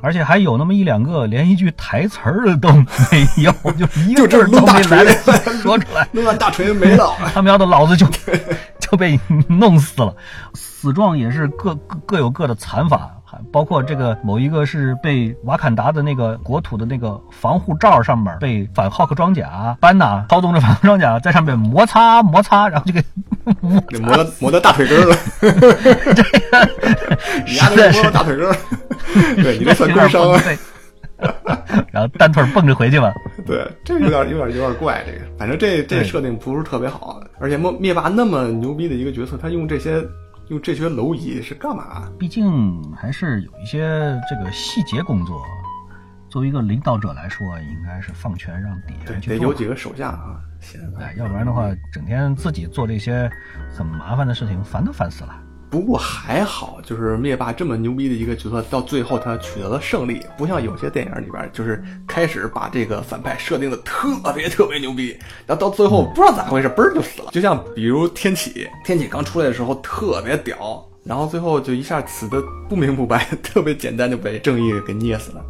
[0.00, 2.86] 而且还有那么一两个连一句台词儿都没
[3.42, 5.12] 有，就一个字都没来得
[5.60, 8.06] 说出来， 弄完大锤没了，他喵的老子就
[8.80, 10.14] 就被弄死了，
[10.54, 13.10] 死状也是各各各有各的惨法。
[13.52, 23.02] 包括这个某一个是被瓦坎达的那个国土的那个防护罩上面被反浩克装甲班纳操纵着反浩克装甲在上面摩擦摩擦，然后就给
[23.60, 25.16] 磨磨到磨到大腿根了。
[25.40, 26.66] 这个
[27.46, 28.54] 实在是大腿根，
[29.42, 30.40] 对你这算工伤啊。
[31.92, 33.12] 然后单腿蹦着回去了。
[33.46, 35.04] 对，这有点有点有点怪。
[35.06, 40.02] 这个反正这这设定不是特别好，而且灭灭霸那么牛逼的一个角色，他用这些。
[40.52, 42.08] 用这些蝼蚁是干嘛？
[42.18, 45.42] 毕竟还是有一些这个细节工作。
[46.28, 49.38] 作为一个领导者来说，应该是放权让底下去做。
[49.38, 50.40] 得有几个手下啊，
[50.98, 53.30] 哎，要不然的话，整天自己做这些
[53.70, 55.41] 很麻烦的事情，烦都烦死了。
[55.72, 67.30] 不过还好，就是灭霸这么牛逼的一个角色，到最后他取得了胜利，不像有些电影里边，就是开始把这个反派设定的特别特别牛逼，然后到最后不知道咋回事，嘣儿就死了。
[67.30, 75.42] 就像比如天启，天启刚出来的时候特别屌，然后最后就一下死的不明不白，特别简单就被正义给捏死了。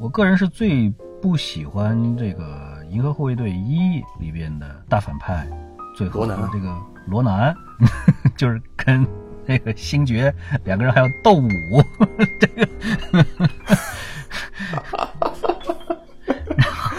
[0.00, 2.42] 我个人是最不喜欢这个
[2.88, 5.46] 《银河护卫队一》里边的大反派，
[5.94, 6.74] 最后的这个
[7.06, 7.54] 罗南，
[8.34, 9.06] 就是跟。
[9.46, 11.82] 那个星爵两个人还要斗舞，
[12.40, 12.68] 这个，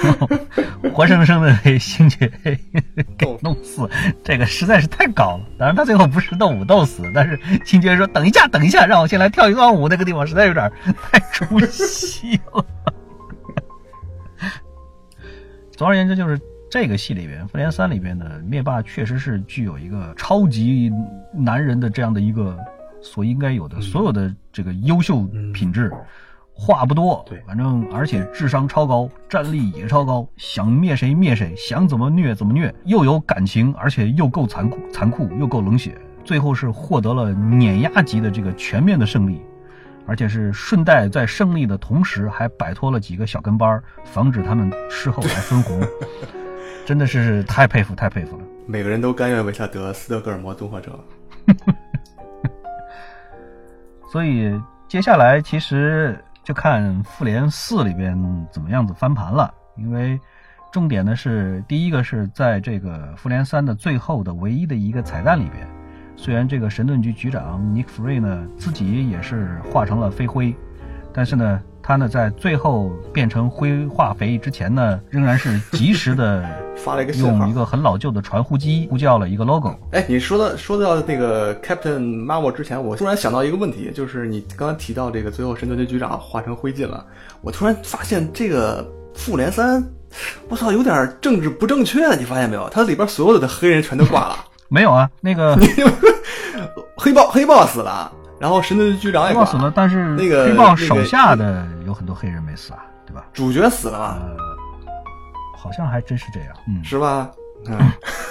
[0.02, 0.28] 然后
[0.94, 2.32] 活生生的被星爵
[3.18, 3.90] 给弄死，
[4.24, 5.46] 这个实在是太搞了。
[5.60, 10.72] 当然他最后不是斗舞斗死，但是星爵说：“等一下，等一下，让我先来跳一段舞。”那个地方实在有点
[11.12, 12.66] 太出戏了。
[15.76, 16.40] 总而言之，就是。
[16.70, 20.92] 这个戏里边，《复联三》里边的灭霸确实是具有一个超级
[21.34, 22.58] 男人的这样的一个
[23.02, 25.92] 所应该有的所有的这个优秀品质。
[26.60, 39.40] 话不多，对，反正而且智商超高，战力也超高，想灭谁灭谁，想怎么虐怎么虐，又有感情，而且又够残酷，残酷又够冷血，最后是获得了碾压级的这个全面的胜利。
[40.08, 45.80] 而且是顺带在胜利的同时，还摆脱了几个小跟班儿，防止他们事后来分红。
[46.88, 48.44] 真的是太佩服，太佩服了。
[48.66, 50.98] 每个人都甘愿为他得斯德哥尔摩综合症。
[54.10, 58.18] 所以接下来其实就看《复联四》里边
[58.50, 60.18] 怎么样子翻盘了，因为
[60.72, 65.68] 重点呢是第一个是在这个《复联三》的最后的唯一的一个彩蛋里边，
[66.16, 70.56] 虽然这个神盾局局长 Nick Fury 呢自己也是化成了飞灰，
[71.14, 76.46] 但是呢他呢在最后变成灰化肥之前呢，仍然是及时的
[76.76, 77.54] 发了一个用一。
[77.54, 79.74] 个很老旧的传呼机呼叫了一个 logo。
[79.92, 87.06] 哎，你说到说到那个 Captain Marvel 之前，我突然想到一个问题，就是你刚刚提到这个最后神盾局局长化成灰烬了，
[87.40, 89.82] 我突然发现这个复联三，
[90.50, 92.68] 我操，有点政治不正确，你发现没有？
[92.68, 94.36] 它里边所有的黑人全都挂了，
[94.68, 95.58] 没有啊，那个
[96.98, 103.26] 黑豹黑豹死了，然后神盾局局长也挂死了，但是那个黑豹手下的有很多黑人没死啊，对吧？
[103.34, 104.38] 主角死了吧，呃，
[105.58, 106.50] 好像还真是这样。
[106.68, 107.30] 嗯，是吧？
[107.66, 107.78] 嗯，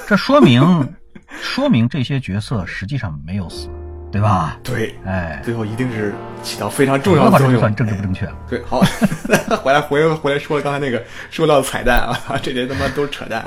[0.07, 0.63] 这说明
[1.41, 3.69] 说明这些角色实际上没有死，
[4.13, 4.57] 对吧？
[4.63, 7.49] 对，哎，最后一定是起到非常重要的作用。
[7.49, 8.35] 这就算政治不正确了。
[8.49, 8.81] 对，好，
[9.63, 13.45] 回来回回来说了刚才那个说到的彩蛋啊， 这些他妈都是扯淡。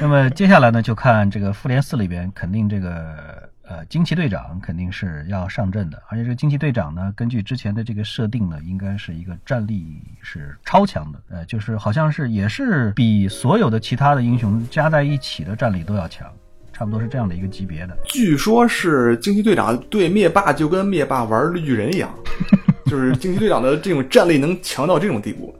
[0.00, 16.30] 那么接下来呢，就看这个复联四里边，肯定这个呃惊奇队长肯定是要上阵的，而且这个惊奇队长呢，根据之前的这个设定呢，应该是一个战力是超强的，呃，就是好像是也是比所有的其他的英雄加在一起的战力都要强，
[16.70, 17.96] 差不多是这样的一个级别的。
[18.04, 22.14] 据说是惊奇队长对灭霸就跟灭霸玩绿巨人一样，
[22.84, 25.54] 就是惊奇队长的这种战力能强到这种地步。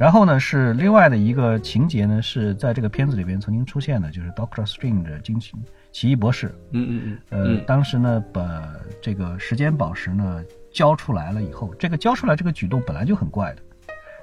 [0.00, 5.52] 然后呢，是另外的一个情节呢，是在这个片子里边曾经出现的，就是 Doctor Strange 的惊奇
[5.92, 8.66] 奇异博士，嗯嗯嗯呃，嗯当时呢，把
[9.02, 13.60] 这个时间宝石呢交出来了以后，这个交出来这个举动本来就很怪的，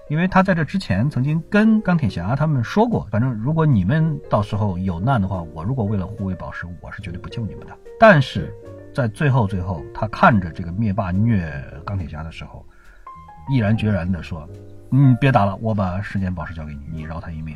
[0.10, 7.78] 因为他在这之前曾经跟钢铁侠他们说过，反正如果你们到时候有难的话，我如果为了护卫宝石，我是绝对不救你们的。
[8.00, 8.52] 但是
[8.96, 12.66] 在最后最后，他看着这个灭霸虐钢铁侠的时候，
[13.54, 14.50] 毅然决然的说
[14.91, 17.56] ：“嗯，别打了，我把时间宝石交给你，你饶他一命。”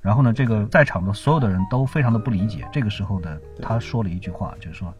[0.00, 2.66] 然后呢，这个在场的所有的人都非常的不理解。
[2.72, 4.94] 这个时候呢，他说了一句话，就是说，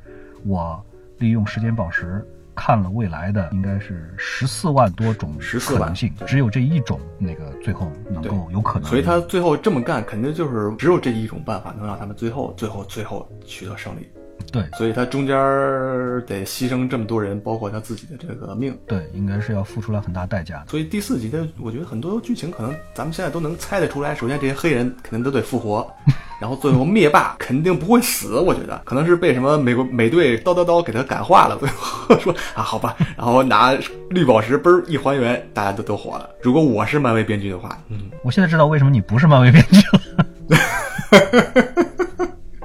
[0.44, 0.85] 我
[1.18, 8.88] 利用时间宝石看了未来的应该是十四万多种14万可能性，只有这一种那个最后能够有可能。
[8.88, 14.09] 所以他最后这么干，肯定就是只有这一种办法能让他们最后、最后、最后取得胜利。
[14.51, 18.77] 对所以他中间儿得牺牲这么多人，包括他自己的这个命。
[18.87, 20.66] 对，应该是要付出了很大代价的。
[20.70, 24.14] 所以第四集的，我觉得很多剧情可能咱们现在都能猜得出来。
[24.14, 25.87] 首先，这些黑人肯定都得复活，
[26.40, 28.38] 然后最后灭霸肯定不会死。
[28.38, 33.77] 我觉得可能是被什么美国美队叨叨叨给他感化了，最后说啊好吧，然后拿
[34.11, 36.29] 绿宝石嘣儿一还原，大家都都火了。
[36.42, 40.27] 如果我是漫威编剧的话，嗯，我现在知道为什么你不是漫威编剧了。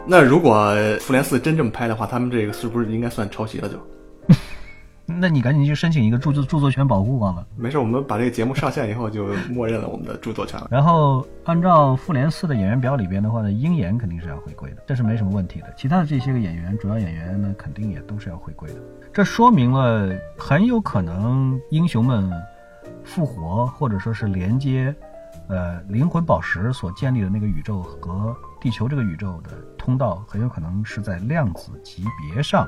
[0.05, 3.77] 那如果复联四真这么拍的话，他们这个是不是应该算抄袭了就？
[5.05, 7.45] 那你赶紧去申请一个著作著作权保护完了。
[7.55, 10.67] 没事，我们把这个节目上线以后就默认了我们的著作权了。
[10.69, 15.73] 然后按照复联四的演员表里边的话呢，鹰眼肯定是要回归的，这是没什么问题的。
[15.77, 18.75] 其他的这些个演员，主要演员呢，肯定也都是要回归的。
[19.13, 22.29] 这说明了很有可能英雄们
[23.05, 24.93] 复活，或者说是连接，
[25.47, 32.65] 呃，灵魂宝石所建立的那个宇宙和地球这个宇宙的通道，很有可能是在量子级别上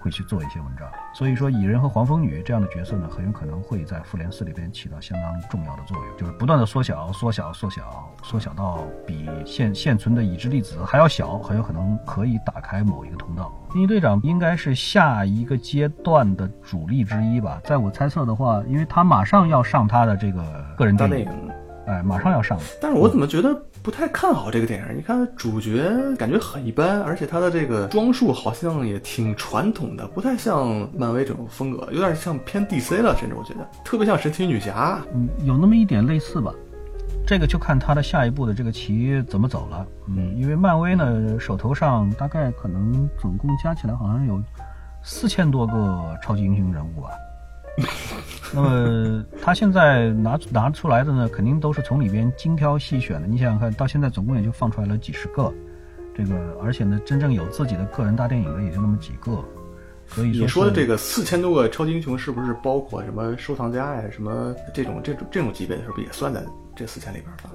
[0.00, 0.84] 会去做一些文章。
[1.14, 13.52] 所以说，蚁人和黄蜂女这样的角色呢，很有可能会在复联四里边起到相当重要的作用，就是不断的缩小、缩小、缩小、缩小到比现现存的已知粒子还要小，很有可能可以打开某一个通道。
[13.70, 20.42] 惊奇队长应该是下一个阶段的主力之一吧，在我猜测的话，因为他马上要上他的这个
[20.76, 21.28] 个人电影，
[21.86, 22.64] 哎，马上要上了。
[22.82, 23.54] 但是我怎么觉得
[23.88, 24.98] 不太看好这个电影？
[24.98, 35.00] 你看主角感觉很一般，而且他的这个装束好像也挺传统的，不太像漫威这种风格，有点像偏 DC 了，甚至我觉得特别像神奇女侠。
[35.14, 36.52] 嗯，有那么一点类似吧。
[37.26, 39.86] 这个就看他的下一步的这个棋怎么走了。
[40.06, 44.38] 嗯，因为漫威呢手头上大概可能总共加起来好像有
[45.02, 47.08] 四千多个超级英雄人物吧。
[48.54, 53.26] 那么他现在拿拿出来的呢，肯定都是从里边精挑细选的。
[53.26, 55.52] 你想想看，到现在总共也就放出来了几十个，
[56.14, 59.44] 这个而且呢，真正有自己的个人大电影的也就那么几个。
[60.06, 66.42] 所以你说的这个，个四千多个超级英雄，是不是包括什么收藏家呀、什么这种这种这种级别的，是不是也算在
[66.74, 67.50] 这四千里边吧？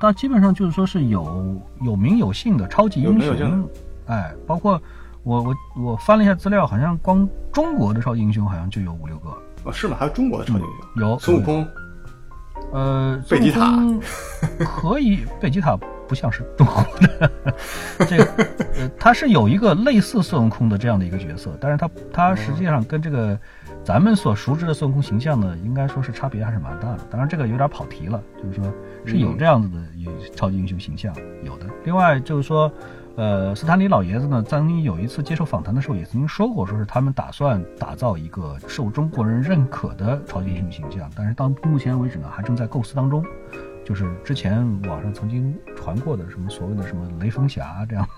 [0.00, 3.68] 但基本上就是说是有有名有姓的超级英雄，
[4.06, 4.80] 哎，包括
[5.22, 9.30] 我我我翻了一下资料，好像光中国的超级英雄好像就有五六个，
[9.68, 9.96] 哦，是吗？
[10.00, 11.68] 还有中国的超级英雄，有孙悟空，
[12.72, 13.78] 呃，贝吉塔
[14.64, 15.76] 可以，贝吉塔
[16.08, 17.30] 不像是中国的，
[18.06, 18.24] 这个
[18.78, 23.38] 呃，他是有一个类似孙悟空的这样的一个角色，但是他他实际上跟这个
[23.84, 27.00] 咱们所熟知的孙悟空形象呢，应该说是差别还是蛮大的。
[27.10, 28.72] 当然这个有点跑题了，就是说
[29.04, 31.14] 是有这样子的有超级英雄形象，
[31.44, 31.66] 有的。
[31.84, 32.72] 另外就是说。
[33.18, 43.24] 呃，斯坦李老爷子呢，曾经有一次接受访谈的时候，也曾经说过，说是他们打算打造一个受中国人认可的超级英雄形象，但是到目前为止呢，还正在构思当中。
[43.84, 48.08] 就是之前网上曾经传过的什么所谓的什么雷锋侠这样，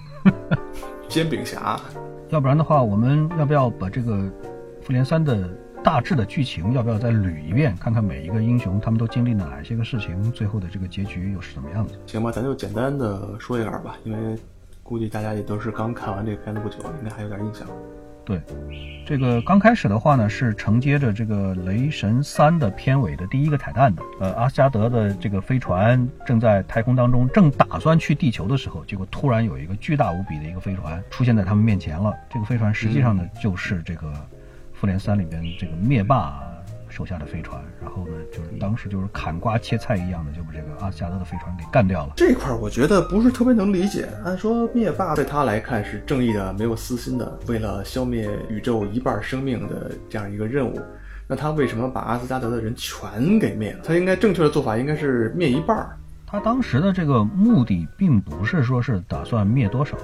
[1.08, 1.80] 煎饼侠。
[2.28, 4.30] 要不然的话，我们要不要把这个
[4.82, 5.48] 复联三的
[5.82, 11.94] 大致的剧情，要不要再捋一遍，看看每一个英雄他们都经历了哪些个事情，最后的这个结局又是怎么样的？
[12.04, 14.36] 行吧，咱就简单的说一下吧，因为
[14.90, 17.64] 估计大家也都是刚看完这个片子不久，应该还有点印象。
[18.24, 18.40] 对，
[19.06, 24.02] 这个刚开始的话呢，是承接着这个《雷神三》的片尾的第一个彩蛋的。
[24.18, 32.12] 呃，阿斯加德的这个飞船正在太空当中，正打算去地球的时候，结果突然有一个巨大无比的一个飞船出现在他们面前了。
[32.28, 34.08] 这个飞船实际上呢，就是这个
[34.74, 36.42] 《复联三》里边这个灭霸
[36.90, 37.62] 手下的飞船。
[37.80, 42.12] 然后呢，就是当时就是砍瓜切菜一样的，就把这个阿斯加德的飞船给干掉了。
[42.16, 44.08] 这块儿我觉得不是特别能理解。
[44.24, 50.80] 按说灭霸对他来看是正义的、没有私心的，为了消灭宇宙一半生命的这样一个任务，
[51.26, 53.80] 那他为什么把阿斯加德的人全给灭了？
[53.84, 55.96] 他应该正确的做法应该是灭一半儿。
[56.26, 59.96] 他当时的这个目的并不是说是打算灭多少，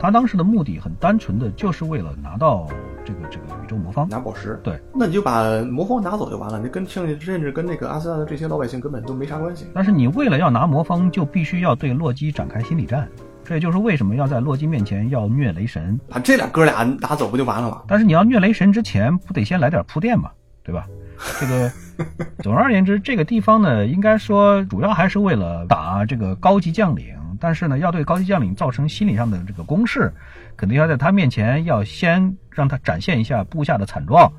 [0.00, 2.66] 他当时的目的很单纯的就是为了拿到
[3.04, 4.08] 这个这个宇宙魔方。
[4.08, 9.66] 拿宝石，对，那你就把魔方拿走就完了，你跟剩下甚至跟那个阿斯纳的这些老百姓根本都没啥关系。
[9.74, 13.06] 但是你为了要拿魔方，就必须要对洛基展开心理战，
[13.44, 16.00] 这也就是为什么要在洛基面前要虐雷神。
[16.08, 17.82] 把这俩哥俩拿走不就完了吗？
[17.86, 20.30] 但是你要虐雷神之前，不得先来点铺垫嘛，
[20.64, 20.86] 对吧？
[21.38, 21.70] 这个，
[22.42, 30.12] 总而言之，这个地方呢，应该说主要还是为了打这个高级将领，但是呢，要对高级将领造成心理上的这个攻势，
[30.56, 34.30] 肯定要在他面前要先让他展现一下部下的惨状，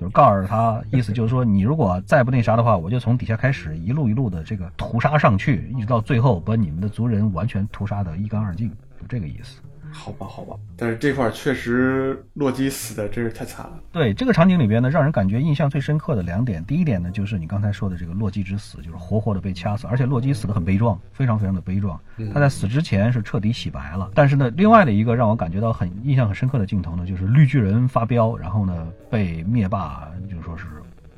[0.00, 9.60] 就是告诉他，意思就是说，你如果再不那啥的话，我就从底下开始一路一路的这个屠杀上去，一直到最后把你们的族人完全屠杀的一干二净，就这个意思。
[9.96, 13.80] 好吧，好吧，但是这块儿确实洛基死的真是太惨了。
[13.90, 21.98] 对这个场景里边呢，让人感觉印象最深刻的两点，第一点呢，就是你刚才说的这个洛基之死，就是活活的被掐死，而且洛基死的很悲壮，非常非常的悲壮。
[22.32, 24.10] 他在死之前是彻底洗白了。
[24.14, 30.66] 但是呢，另外的一个让我感觉到很印象很深刻的镜头呢，就是绿巨人发飙，然后呢被灭霸就是说是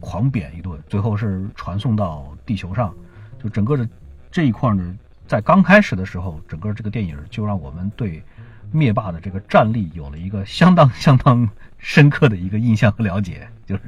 [0.00, 2.94] 狂扁一顿，最后是传送到地球上，
[3.42, 3.86] 就整个的
[4.30, 8.22] 这一块呢，在刚开始的时候，整个这个电影就让我们对。
[8.72, 11.48] 灭霸的这个战力有了一个相当 相当
[11.78, 13.82] 深刻的一个印象和了解，就是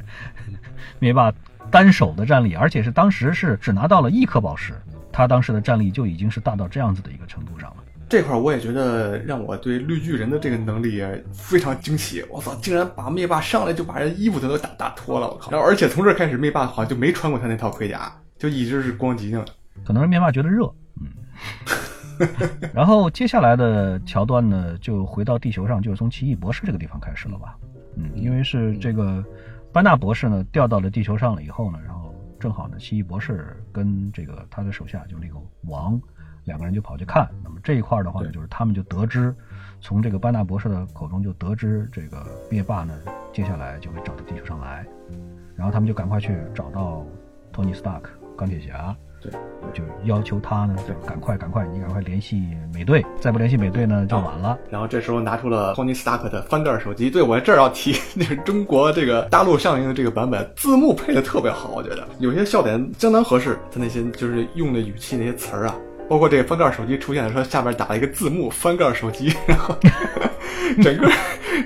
[0.98, 1.32] 灭霸
[1.70, 4.74] 单手的战力，而且是当时是只拿到了一颗宝石，
[5.12, 7.76] 他当时的战力就已经是大到这样子的一个程度上了。
[8.08, 12.24] 这块儿我也觉得让我对绿巨人的这个能力也非常惊喜。
[12.28, 15.28] 我操，竟然把灭霸上来就把人衣服都都打打脱了！
[15.28, 15.48] 我靠！
[15.52, 19.44] 然后而且从这开始，灭霸好像就没穿过他那套盔甲，就一直是光脊的。
[19.84, 20.64] 可能是灭霸觉得热，
[21.00, 21.06] 嗯。
[22.74, 27.56] 然后接下来的桥段呢，就回到地球上，就是从奇异博士这个地方开始了吧？
[27.96, 29.24] 嗯，因为是这个
[29.72, 36.00] 班纳博士呢调到了地球上了以后呢，然后正好呢，奇异博士跟这个他的手下就那个王
[36.44, 37.28] 两个人就跑去看。
[37.42, 39.34] 那么这一块的话呢，就是他们就得知，
[39.80, 42.94] 从这个班纳博士的口中就得知，这个灭霸呢
[43.32, 44.86] 接下来就会找到地球上来，
[45.56, 47.04] 然后他们就赶快去找到
[47.52, 48.96] 托尼斯塔克钢铁侠。
[49.20, 49.30] 对，
[49.74, 52.42] 就要求他呢，就赶快赶快，你赶快联系
[52.72, 54.58] 美队，再不联系美队呢，就晚了。
[54.70, 57.10] 然后这时候拿出了托尼·斯塔克的翻盖手机。
[57.10, 63.58] 对我这儿要提， 那是中国这个大陆上映的这个版本，字幕配的特别好，我觉得有些笑点相当合适。
[63.70, 65.76] 他那些就是用的语气那些词儿啊，
[66.08, 69.76] 包括这个翻盖手机出现的时候，下边打了一个字幕“翻盖手机”，然 后
[70.82, 71.10] 整个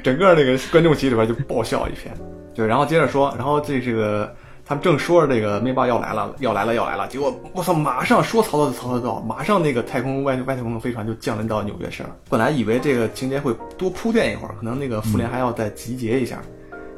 [0.02, 2.12] 整个那个观众席里边就爆笑一片。
[2.52, 4.34] 对，然后接着说，然后这这个。
[4.66, 12.16] 他们正说着这个灭霸要来了，要来了，要来了，结果我操，马上说曹操就曹操到，马上那个太空外外太空的飞船就降临到纽约市了。
[12.30, 16.40] 本来以为这个情节会多铺垫一会儿，可能那个复联还要再集结一下，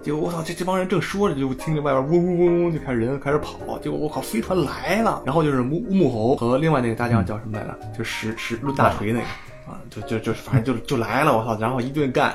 [0.00, 7.76] 结果我操，这这帮人正说着，就听见外边嗡嗡嗡嗡就开始人开始跑，结果我靠，飞船来了，然后就是木木猴和另外那个大将叫什么来着？
[7.98, 9.26] 就石石抡大锤那个
[9.66, 12.32] 啊，就就就反正就就来了，我操，然后一顿干。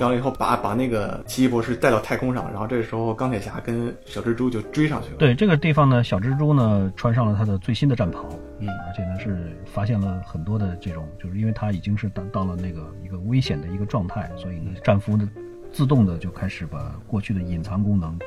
[0.00, 5.16] 完了以后把把那个奇异博士带到太空上，然后这个时候钢铁侠跟小蜘蛛就追上去了。
[5.18, 8.28] 对这个地方呢，小蜘蛛呢穿上了他的最新的战袍，
[8.58, 15.28] 嗯而且呢是发现了很多的这种，就是因为他已经是到到了那个一个危险的一个状态，所以呢战俘呢
[15.74, 18.26] 自动的就开始把过去的隐藏功能都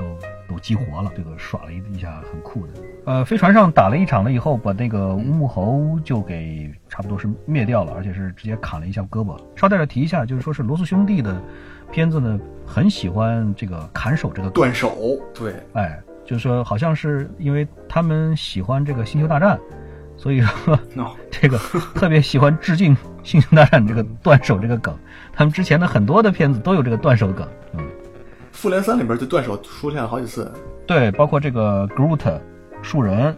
[0.50, 2.74] 都激活了，这个耍了一一下很酷的。
[3.06, 9.40] 呃，飞船上打了一场了以后，把那个乌木猴就给差不多是灭掉了，而且是直接砍了一下胳膊。
[9.56, 11.42] 捎带着提一下，就是说是罗素兄弟的
[11.90, 14.94] 片子呢，很喜欢这个砍手这个断手，
[15.34, 19.58] 对，哎，就是说，好像是因为他们喜欢这个《星球大战》，
[20.18, 20.78] 所以说
[21.32, 21.58] 这个
[21.96, 22.94] 特别喜欢致敬
[23.24, 24.94] 《星球大战》这个断手这个梗。
[25.38, 27.88] 他们之前的很多的片子都有这个断手梗，嗯，
[28.52, 30.52] 复联三里边就断手出现了好几次。
[30.88, 32.42] 对，包括这个 Groot
[32.82, 33.38] 树人，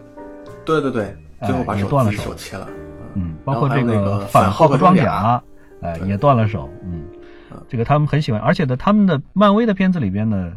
[0.64, 2.22] 对对对，最后把手断了手。
[2.22, 2.66] 手切了。
[3.12, 5.42] 嗯，包括这个反反浩克装甲甲，
[5.82, 6.08] 哎，对。
[6.08, 7.04] 也断了手，嗯
[7.50, 10.52] 嗯，这个他们很喜欢，而且呢，他们的漫威的片子里边呢，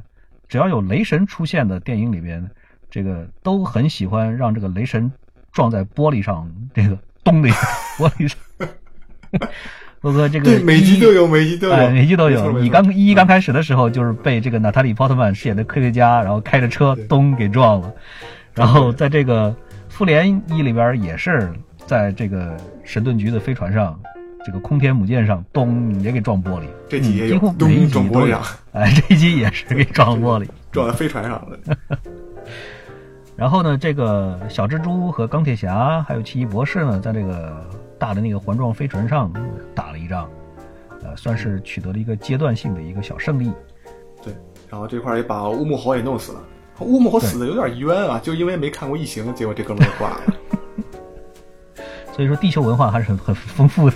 [0.47, 2.49] 只要有雷神出现的电影里边，
[2.89, 5.11] 这个都很喜欢让这个雷神
[5.51, 7.67] 撞在玻璃上，这个咚的一下
[7.97, 8.39] 玻璃上。
[10.03, 12.59] 包括这个对，每集都有，每集都有，哎，每集都有。
[12.59, 17.89] 你刚一刚开始的时候，就是被这个娜塔莉·波特曼饰演的科学家，然后开着车咚给撞了。
[18.53, 19.55] 然后在这个
[19.87, 21.49] 复联一里边也是
[21.87, 23.97] 在这个神盾局的飞船上，
[24.45, 26.65] 这个空天母舰上咚也给撞玻璃。
[26.89, 28.41] 这集也有嗯几乎咚每一集都有撞玻璃上。
[28.73, 30.49] 哎，这一集也是给撞了玻璃。
[30.69, 31.57] 撞在飞船上了。
[33.37, 37.65] 然后呢，这个小蜘蛛和钢铁侠还有奇异博士呢，在这个
[37.99, 39.31] 大的那个环状飞船上
[39.73, 40.29] 打了一仗，
[41.03, 43.51] 呃，算是取得了一个阶段性的一个小胜利。
[44.23, 44.33] 对，
[44.69, 46.43] 然后这块也把乌木猴也弄死了。
[46.79, 50.21] 乌木猴死的有点冤啊，就因为没看过异形，结果这哥们儿挂了。
[52.13, 53.95] 所以说，地球文化还是很很丰富的。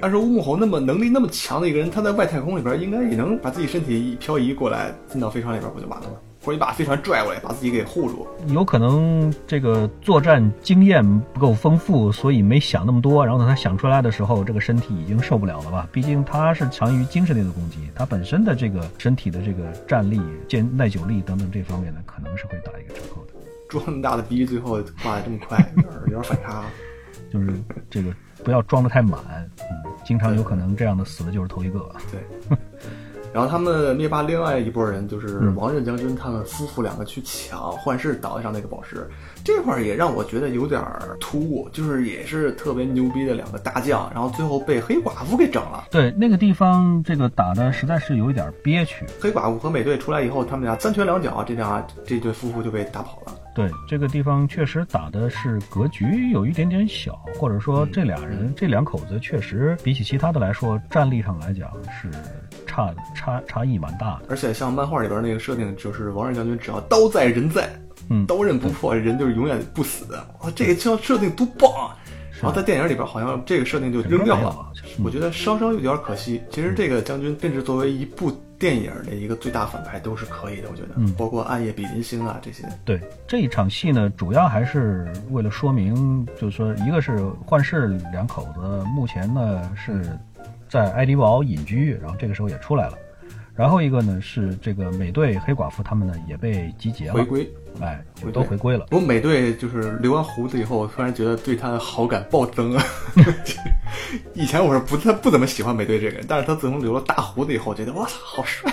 [0.00, 6.16] 按说乌木猴那么能力那么强的一个人，他在外太空里边应该也能把自己身体一漂移过来，进到飞船里边不就完了吗？
[6.40, 8.26] 或者你把飞船拽过来，把自己给护住。
[8.48, 13.24] 有可能这个作战经验不够丰富，所以没想那么多。
[13.24, 15.88] 然后等他想出来的时候，这个身体已经受不了了吧？
[15.92, 23.32] 毕竟他是强于精神力的攻击，他本身的这个身体的这个战力、坚耐久力等等这方面呢，可能是会打一个折扣的。
[23.68, 26.64] 装那么大的逼，最后挂的这么快，有点有点反差。
[27.30, 27.52] 就是
[27.90, 29.20] 这个不要装的太满，
[29.58, 31.90] 嗯，经常有可能这样的死的就是头一个。
[32.10, 32.56] 对。
[33.38, 39.08] 然后他们灭霸另外一拨人就是嗯王任将军他们夫妇两个去抢幻视岛上那个宝石，
[39.44, 45.84] 这块儿也让我觉得有点儿突兀，就是也是特别牛逼的两个大将，然后最后被黑寡妇给整了。
[45.88, 49.06] 对，那个地方这个打的实在是有一点憋屈。
[49.20, 53.32] 黑寡妇和美队出来以后，他们俩三拳两脚，这俩这对夫妇就被打跑了。
[53.54, 62.08] 对，这个地方确实打的是格局有一点点小，或者说这俩人、这两口子确实比起其他的来说，战力上来讲是
[62.78, 64.26] 差差差异蛮大的。
[64.28, 67.68] 而且像漫画里边那个设定，就是王任将军只要刀在人在，
[68.08, 70.04] 嗯刀刃不破，人就是永远不死。
[70.40, 71.96] 哇，这个这设定多棒啊！
[72.40, 74.70] 然后在电影里边好像这个设定就扔掉了
[75.02, 76.40] 我觉得稍稍有点可惜。
[76.50, 82.62] 其实这个将军甚至作为一部电影的一个最大反派都是可以的，我觉得，嗯包括暗夜比邻星啊这些。
[82.84, 90.16] 对这一场戏呢，主要还是为了说明，就是说，一个是幻视两口子目前呢是
[90.68, 92.94] 在爱迪堡隐居，然后这个时候也出来了。
[93.54, 98.86] 然后一个呢是这个美队、黑寡妇他们呢也被集结了回，归，哎，就都回归了。
[98.88, 102.84] 不过美队就是留完胡子以后，我突然觉得对他的好感暴增啊！
[104.32, 108.72] 以前我是不太不怎么喜欢美队这个人，但是他自从留了大胡子以后，觉得哇操，好帅！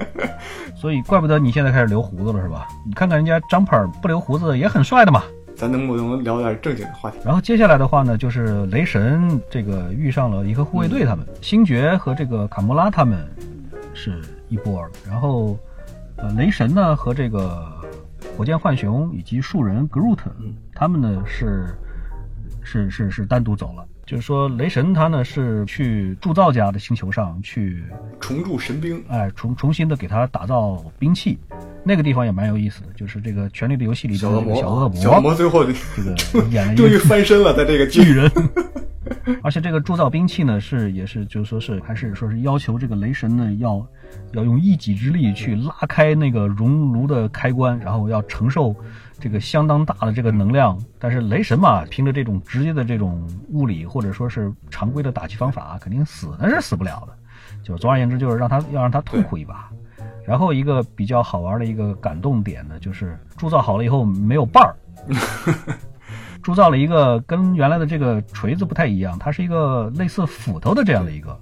[0.74, 2.66] 所以怪不得你现在开始留胡子了，是吧？
[2.86, 5.22] 你看看人家张鹏不留胡子也很帅的嘛。
[5.56, 7.18] 咱能不能聊点正经的话题？
[7.24, 13.26] 然后接下来的话呢，就是雷神这个遇上了一个护卫队他们，星爵和这个卡莫拉他们
[13.94, 15.58] 是一波儿，然后
[16.16, 17.72] 呃雷神呢和这个
[18.36, 20.18] 火箭浣熊以及树人 Groot
[20.74, 21.74] 他们呢是
[22.62, 23.86] 是是是单独走了。
[24.06, 27.82] 就是说，雷神他呢是去铸造家的星球上去
[28.20, 31.36] 重铸神兵，哎，重重新的给他打造兵器，
[31.84, 34.70] 那个地方也蛮有意思的，就是这个《权力的游戏》里的小恶魔，小
[35.16, 35.34] 恶魔。
[35.34, 36.04] 最后就这
[36.40, 38.30] 个 演了一终于翻身了，在这个 巨人，
[39.42, 43.84] 而且这个铸造兵器呢，是也是就是说是还是说是要求这个雷神呢要
[44.34, 48.72] 要用一己之力去拉开那个熔炉的开关，然后要承受
[49.18, 50.78] 这个相当大的这个能量。
[50.98, 57.16] 但是雷神嘛，凭着这种直接的这种物理或者说是常规的打击方法，肯定死那是死不了的。
[57.62, 59.68] 就是总而言之，就是让他要让他痛苦一把。
[60.26, 64.74] 然后一个比较好玩的一个感动点呢，就是铸造好了以后没有把儿，
[66.42, 71.40] 铸造了一个跟原来的这个锤子不太一样，它是一个类似斧头的这样的一个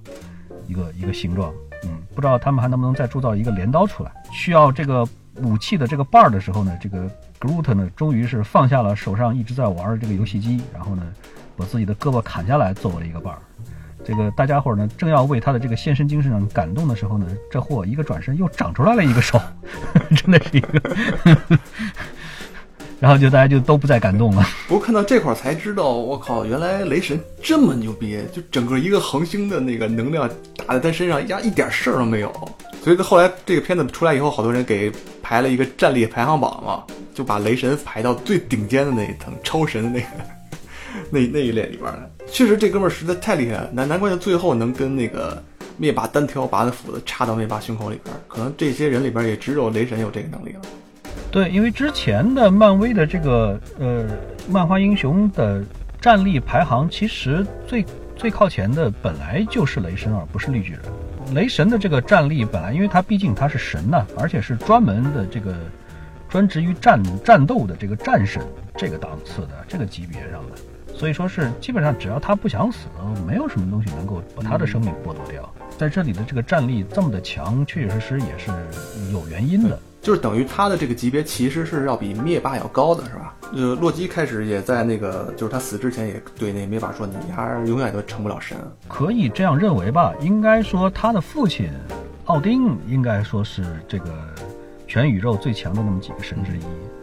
[0.67, 1.51] 一个一个形状。
[1.83, 4.11] 嗯，不知道他们还能不能再铸造一个镰刀出来。
[4.31, 5.03] 需要这个
[5.41, 7.09] 武器的这个把儿的时候呢，这个
[7.39, 11.03] Groot 呢，终于是放下了手上一直在玩的这个游戏机，然后呢，
[11.57, 13.39] 把自己的胳膊砍下来做了一个伴儿。
[14.03, 19.41] 这个大家伙儿呢，正要为他的这个献身精神感动的时候呢，这货一个转身又长出来了一个手，
[20.15, 20.81] 真的是一个，
[23.05, 24.43] 然后就大家就都不再感动了。
[24.67, 30.27] 不过看到这块儿才知道，我靠，原来雷神这么牛逼，就整个一个恒星的那个能量
[30.65, 32.33] 打在他身上，呀，一点事儿都没有。
[32.83, 34.91] 所以后来这个片子出来以后，好多人给
[35.21, 36.83] 排了一个战力排行榜嘛，
[37.13, 40.07] 就把雷神排到最顶尖的那一层，超神的那个
[41.11, 42.09] 那那一列里边了。
[42.31, 45.39] 确实，这哥们儿实在太厉害了，难难怪他最后能跟那个
[45.77, 48.15] 灭霸单挑，把那斧子插到灭霸胸口里边。
[48.27, 50.61] 可能这些人里边也只有雷神有这个能力了。
[51.31, 54.05] 对，因为之前的漫威的这个呃
[54.49, 55.61] 漫画英雄的
[55.99, 57.85] 战力排行，其实最
[58.15, 60.81] 最靠前的本来就是雷神，而不是绿巨人。
[61.33, 65.55] 雷神的这个战力本来，因为他毕竟他是神呐，而且是专门的这个
[66.29, 68.41] 专职于战战斗的这个战神
[68.77, 70.55] 这个档次的这个级别上的。
[70.93, 72.87] 所以说是基本上只要他不想死，
[73.27, 75.53] 没有什么东西能够把他的生命剥夺掉。
[75.77, 78.49] 在这里的这个战力这么的强，确确实实也是
[79.11, 79.77] 有原因的。
[80.05, 83.35] 就是等于他的这个级别其实是要比灭霸要高的，是吧？
[83.55, 88.55] 呃，洛基开始也在那个，就是他死之前也对那灭霸说：“你还是永远都成不了神。”
[88.87, 90.13] 可以这样认为吧？
[90.21, 91.71] 应该说他的父亲
[92.25, 94.13] 奥丁应该说是这个
[94.87, 96.61] 全宇宙最强的那么几个神之一，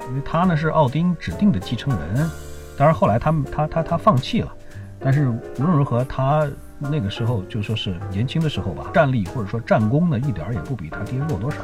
[0.09, 2.30] 因为他呢是奥丁指定的继承人。
[2.76, 4.53] 当然后来他们他他他放弃了，
[5.00, 6.48] 但是无论如何，他
[6.78, 11.59] 那个时候就说是年轻的时候吧，战力或者说战功呢，一点儿也不比他爹弱多少。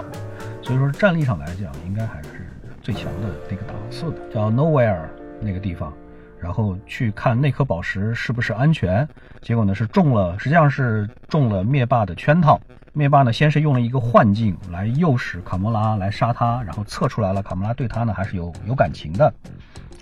[0.69, 2.47] 所以说战力上来讲，应该还是
[2.83, 4.19] 最强的那个档次的。
[4.31, 5.01] 叫 Nowhere
[5.41, 5.91] 那个地方，
[6.39, 9.09] 然后去看那颗宝石是不是安全。
[9.41, 12.61] 结果呢是中了，实际上是中了灭霸的圈套。
[12.93, 19.33] 灭霸呢先是用了一个幻境来诱使卡莫拉来杀他，然后测出来了卡莫拉对他呢还是有有感情的。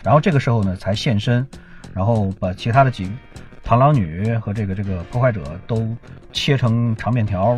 [0.02, 1.46] 然后这个时候呢，才现身，
[1.94, 3.08] 然后把其他的几
[3.64, 5.96] 螳螂女和这个这个破坏者都
[6.32, 7.54] 切成长面条，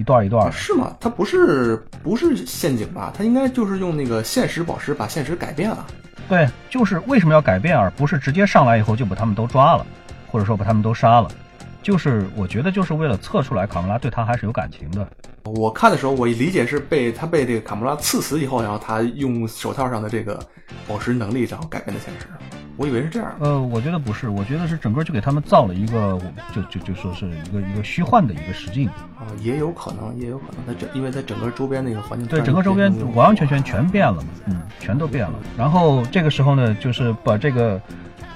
[0.00, 0.50] 一段一段。
[0.50, 0.96] 是吗？
[0.98, 3.12] 它不是不是陷阱吧？
[3.14, 5.86] 它应该就是用那个现实宝石把现实改变了。
[6.26, 9.86] 对，就是为什么要改变，而不是直接上来以后就把他们都抓了，
[10.30, 11.30] 或者说把他们都杀了？
[11.82, 15.06] 就是我觉得就是为了测出来卡莫拉对他还是有感情的。
[15.44, 20.38] 我看的时候，我理解是被他被这个卡莫拉刺死以后，然后他用手套上的这个
[20.86, 22.26] 宝石能力，然后改变的现实。
[22.76, 23.34] 我以为是这样。
[23.40, 26.18] 呃，我觉得不是，我觉得是整个就给他们造了一个，
[26.54, 28.86] 就就就说是一个一个虚幻的一个实境。
[28.88, 32.28] 啊，也有可能，也有可能，它整，因为它整个周边那个环境。
[32.28, 35.34] 对，整个周边完完全全全变了嘛，嗯，全都变了。
[35.56, 37.80] 然后这个时候呢，就是把这个。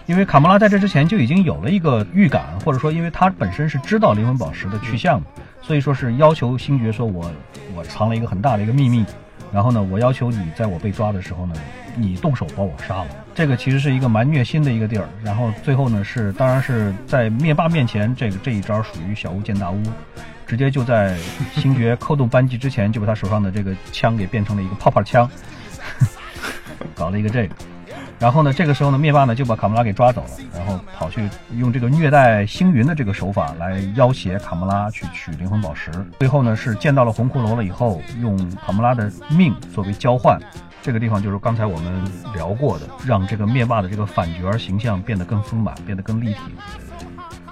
[0.07, 5.23] 因为卡莫拉在这之前就已经有了一个预感，或者说，因为他本身是知道灵魂宝石的去向，
[5.63, 7.31] 所以说是要求星爵说：“我
[7.75, 9.05] 我藏了一个很大的一个秘密，
[9.51, 11.55] 然后呢，我要求你在我被抓的时候呢，
[11.97, 15.09] 你动手把我杀了。”这个其实是一个蛮虐心的一个地儿。
[15.23, 19.83] 然后最后呢，是当然是在灭霸面前，这个这一招属于小巫见大巫，
[20.47, 21.17] 直接就在
[21.55, 25.29] 星爵扣动扳机之前，就把他手上的这个枪给变成了一个泡泡枪，
[26.95, 27.55] 搞了一个这个。
[28.25, 35.91] 然后呢，这个时候呢，灭霸呢就把卡莫拉给抓走了，然后跑去用这个虐待星云的这个手法来要挟卡莫拉去取灵魂宝石。
[36.19, 40.41] 最后呢，是见到了红骷髅了以后，用卡莫拉的命作为交换。
[40.81, 42.03] 这个地方就是刚才我们
[42.33, 46.41] 聊过的，让这个灭霸的这个反角形象变得更丰满，变得更立体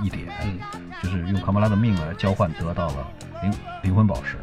[0.03, 0.27] 一点，
[1.03, 3.07] 就是用卡莫拉的命来交换得到了
[3.43, 3.53] 灵
[3.83, 4.39] 灵魂宝石。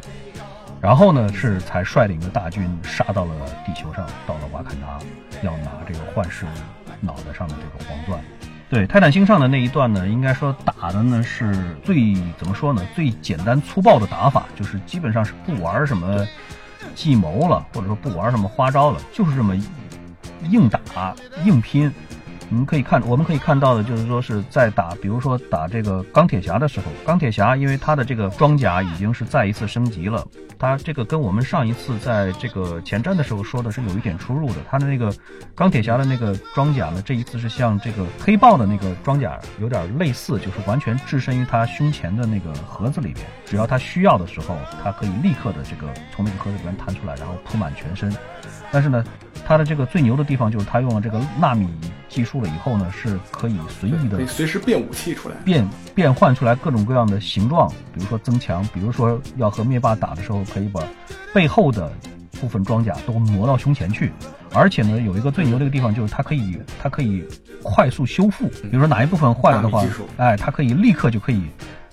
[0.80, 3.34] 然后呢，是才率领着大军杀到了
[3.66, 4.98] 地球上，到了瓦坎达，
[5.42, 6.46] 要拿这个幻视
[7.00, 8.18] 脑袋上的这个黄钻。
[8.70, 12.82] 对，泰坦星上的那一段呢，应该说打的呢是最怎么说呢？
[12.94, 16.26] 最简单粗暴的打法，就是基本上是不玩什么
[16.94, 19.54] 计谋了，或者说不玩什么花招了，就是这么
[20.48, 21.14] 硬打
[21.44, 21.92] 硬拼。
[22.50, 30.26] 我们可以看，我们可以看到的就是说是在打，比如说打这个钢铁侠的时候，钢铁侠因为他的这个装甲已经是再一次升级了，
[30.58, 34.56] 他这个跟我们上一次在这个前瞻的时候说的是有一点出入的。
[34.68, 35.14] 他的那个
[35.54, 48.12] 钢铁侠的那个装甲呢，这一次是像这个黑豹的那个装甲有点类似，就是完全置身于他胸前的那个盒子里边，只要他需要的时候，他可以立刻的这个从那个盒子里面弹出来，然后铺满全身。
[48.72, 49.04] 但是呢，
[49.46, 51.68] 它的这个最牛的地方就是它用了这个纳米
[52.08, 60.80] 技术了以后呢，是可以随意的，可以随时变武器出来，变变换出来各种各样的形状，比如说增强，比如说要和灭霸打的时候，可以把
[61.34, 61.92] 背后的
[62.40, 64.12] 部分装甲都挪到胸前去，
[64.54, 67.24] 而且呢，有一个最牛的一个地方就是它可以它可以
[67.62, 69.84] 快速修复，比如说哪一部分坏了的话，
[70.16, 71.42] 哎，它可以立刻就可以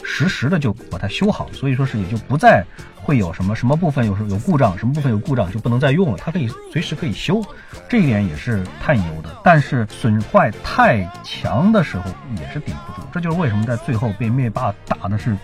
[0.08, 7.44] 实时的就把它修好，所以说是也就不再会有什么什么部分有有故障，什么部分有故障就不能再用了，它可以随时可以修，
[7.90, 9.30] 这一点也是太牛的。
[9.44, 15.38] 但是损坏太强的时候也是顶不住，这就是为什么在最后被灭霸打的是。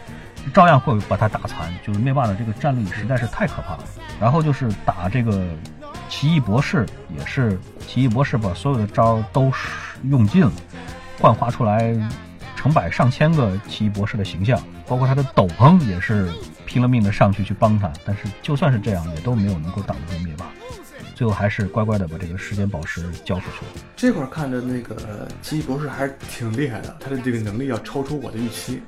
[0.53, 3.83] 照样会把他打残，就是灭霸的这个战力实在是太可怕了。
[4.19, 5.47] 然后就是打这个
[6.09, 6.85] 奇异博士，
[7.17, 7.57] 也是
[7.87, 9.49] 奇异博士把所有的招都
[10.09, 10.51] 用尽了，
[11.21, 11.95] 幻化出来
[12.63, 14.57] 成百上千个奇异博士的形象，
[14.87, 16.31] 包括他的斗篷也是
[16.65, 17.91] 拼了命的上去去帮他。
[18.05, 20.49] 但是就算是这样，也都没有能够挡住灭霸。
[21.13, 23.83] 最后还是乖乖的把这个时间宝石交出去了。
[23.97, 28.81] 这块看着那个奇异博士还是挺厉害的，他的这个能力要超出我的预期。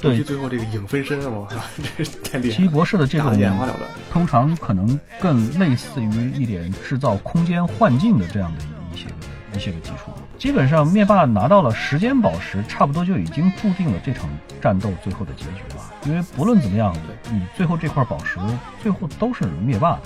[0.00, 1.56] 对，最后这个影分身，我靠，
[1.96, 2.56] 这太厉害！
[2.56, 10.10] 奇异博士的这种眼花缭乱，通常可能更类似于一点制造空间幻境的这样的一些个一些个技术。
[10.40, 14.26] 基本上灭霸拿到了时间宝石，差不多就已经注定了这场
[14.58, 15.92] 战斗最后的结局了。
[16.06, 16.96] 因为不论怎么样，
[17.30, 18.38] 你最后这块宝石
[18.82, 20.02] 最后都是灭霸的，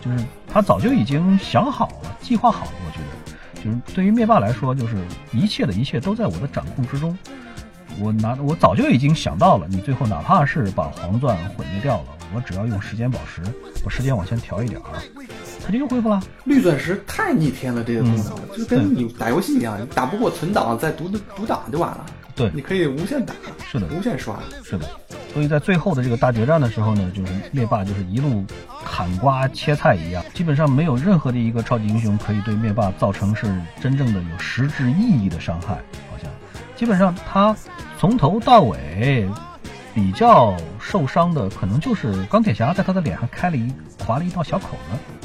[0.00, 2.72] 就是他早就已经想好了，计划好了。
[2.86, 3.00] 我觉
[3.60, 4.96] 得，就是对于灭霸来说，就是
[5.30, 7.16] 一切的一切都在我的掌控之中。
[7.98, 13.42] 我拿我早就已经想到了，你最后哪怕是把黄钻毁灭掉了，我只要用时间宝石
[13.84, 14.88] 把时间往前调一点儿，
[15.70, 16.20] 它就又恢复了。
[16.44, 22.04] 绿钻石太逆天了，这个功能就跟你打游戏一样，你打不过存档再读读档就完了。
[22.34, 23.32] 对，你可以无限打，
[23.70, 24.86] 是的，无限刷，是的。
[25.32, 28.44] 所以在最后的这个大决战的时候呢，就是灭霸就是一路
[28.84, 33.46] 砍瓜切菜一样，基本上没有任何的一个超级英雄可以对灭霸造成是
[33.80, 35.74] 真正的有实质意义的伤害，
[36.10, 36.30] 好像
[36.74, 37.56] 基本上他。
[37.98, 39.28] 从头到尾，
[39.92, 43.70] 比较受伤的可能就是钢铁侠，在他的脸上开了一
[44.06, 45.19] 划了一道小口子，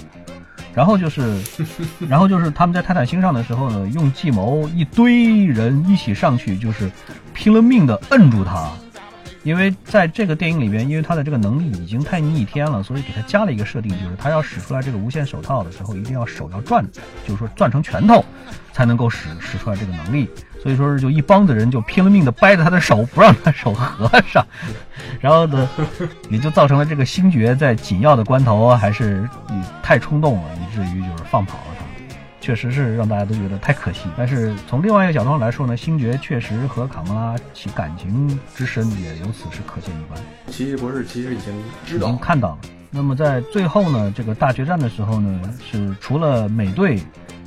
[0.75, 1.39] 然后就是，
[2.07, 6.91] 然后就是他们在泰坦星上的时候呢，用计谋一堆人一起上去，就是
[7.33, 8.69] 拼了命的摁住他。
[9.45, 16.83] 因为在这个电影里边，因为他的这个能力已经太逆天了，所以给他加了一个设定，就是他要使出来这个无限手套的时候，一定要手要转，
[17.27, 18.25] 就是说转成拳头，
[18.73, 20.27] 才能够使使出来这个能力。
[20.63, 24.43] 所以说是就一帮子人就拼了命的掰着他的手，不让他手合上，
[25.21, 25.69] 然后呢，
[26.31, 29.29] 也就造成了这个星爵在紧要的关头还是
[29.83, 31.84] 太冲动了，以至于就是放跑了。
[32.45, 40.23] 确实是让大家都觉得太可惜，但是从另外一个角度上来说呢，星爵确实和卡莫拉其感情之深也由此是可见一斑。
[40.51, 41.51] 奇异博士其实已经
[41.87, 42.57] 知道、已经看到了。
[42.91, 47.01] 那么在最后呢，这个大决战的时候呢，是除了美队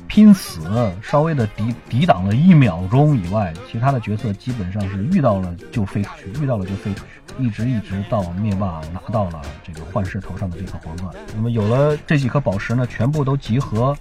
[0.05, 0.67] 拼死
[1.01, 11.15] 稍微的抵抵挡了一秒钟以外，其他的角色基本上是遇到了就飞出去，遇到了就飞出去，一直一直到灭霸拿到了这个幻视头上的这颗皇冠。
[11.33, 13.95] 那么有了这几颗宝石呢，全部都集合。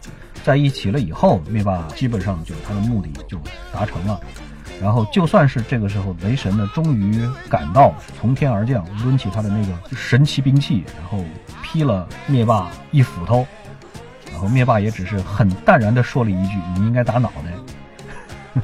[0.45, 3.39] 在一起了以后，灭霸基本上就他的目的就
[3.73, 4.21] 达成了。
[4.81, 11.25] 然后就算是这个时候，雷神呢终于赶到，从天而降，抡起他的那个神奇兵器，然后
[11.63, 13.47] 劈了灭霸一斧头。
[14.31, 18.63] 然后灭霸也只是很淡然地说了一句：“你应该打脑袋。”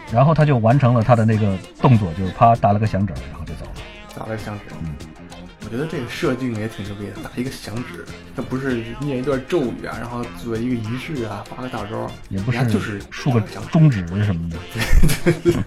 [0.12, 3.72] 然后他就完成了他的那个动作，就是啪打了个响指，然后就走了。
[4.16, 4.94] 打了个响指，嗯。
[5.70, 8.04] 我觉得这个设定也挺牛逼的，打一个响指，
[8.34, 13.40] 它不是念一段咒语啊，然后做一个仪式啊，发个大招，也不是就是竖个
[13.70, 14.56] 中指什么的。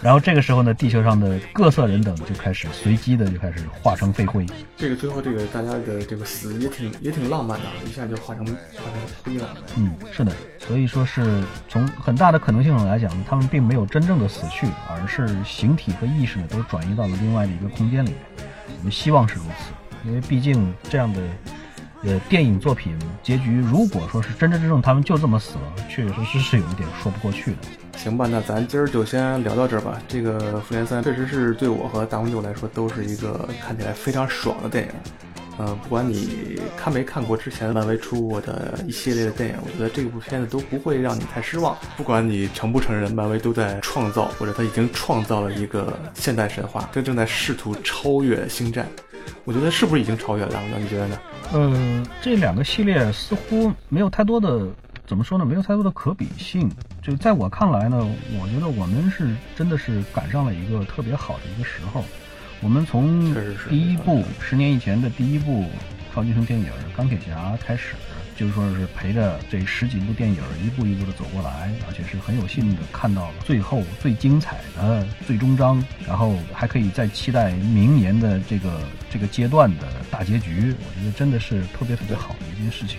[0.00, 4.46] 然后这个时候呢，地球上的各色人等就开始随机的就开始化成废灰。
[4.74, 9.54] 这个最后这个大家的这个死也挺也挺浪漫的，一下就化成化成灰了。
[9.76, 18.47] 嗯，是的，所以说是从很大的可能性上来讲，他们并没有真正的死去，而是形体和意识呢都转移到了另外的一个空间里面。
[18.76, 19.72] 我们希望是如此，
[20.08, 21.20] 因为毕竟这样的
[22.02, 27.58] 呃电影作品结局，如果说是真真正正他们就这么死了，确确实实是有一点说不过去的。
[27.96, 30.00] 行吧，那咱今儿就先聊到这儿吧。
[30.06, 34.90] 这个复联三确实是对我和大红舅来说都是一个看起来非常爽的电影。
[35.58, 41.76] 嗯，不管你看没看过之前漫威出过的一系列的电影，我觉得这部片子都不会让你太失望。
[41.96, 48.86] 不管你承不承认，漫威都在创造，或者他已经创造了一个现代神话，正正在试图超越星战。
[49.44, 50.62] 我觉得是不是已经超越了？
[50.70, 51.18] 那你觉得呢？
[51.52, 54.66] 嗯，这两个系列似乎没有太多的，
[55.06, 55.44] 怎么说呢？
[55.44, 56.70] 没有太多的可比性。
[57.02, 57.98] 就在我看来呢，
[58.40, 62.04] 我觉得我们是真的是赶上了一个特别好的一个时候。
[62.60, 63.34] 我们从
[63.68, 65.64] 第一部十年以前的第一部
[66.12, 67.94] 超级英雄电影《钢铁侠》开始，
[68.36, 80.74] 就是说是陪着这十几部电影一步一步的走过来，而且是很有幸的看到了最后最精彩的最终章，然后还可以再期待明年的这个这个阶段的大结局。
[80.80, 82.98] 我觉得真的是特别特别好的一件事情。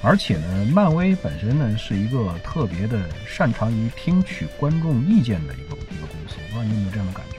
[0.00, 6.36] 而且呢，漫威本身呢是一个特别的擅长于听取观众意见的一个一个公司。
[6.48, 7.37] 不知道你有没有这样的感觉？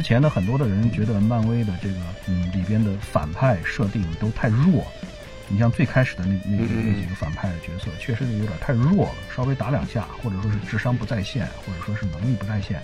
[0.00, 1.96] 之前呢，很多的人觉得漫威的这个
[2.26, 4.82] 嗯里边的反派设定都太弱。
[5.46, 12.80] 你像最开始的那那那几个反派的角色，确实是有点太弱了，稍微打两下，或者说是智商不在线，或者说是能力不在线，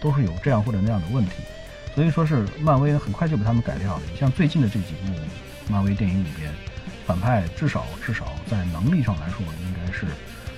[0.00, 1.32] 都是有这样或者那样的问题。
[1.94, 4.02] 所以说是漫威很快就把他们改掉了。
[4.10, 5.12] 你像最近的这几部
[5.68, 6.50] 漫威电影里边，
[7.06, 10.06] 反派至少至少在能力上来说，应该是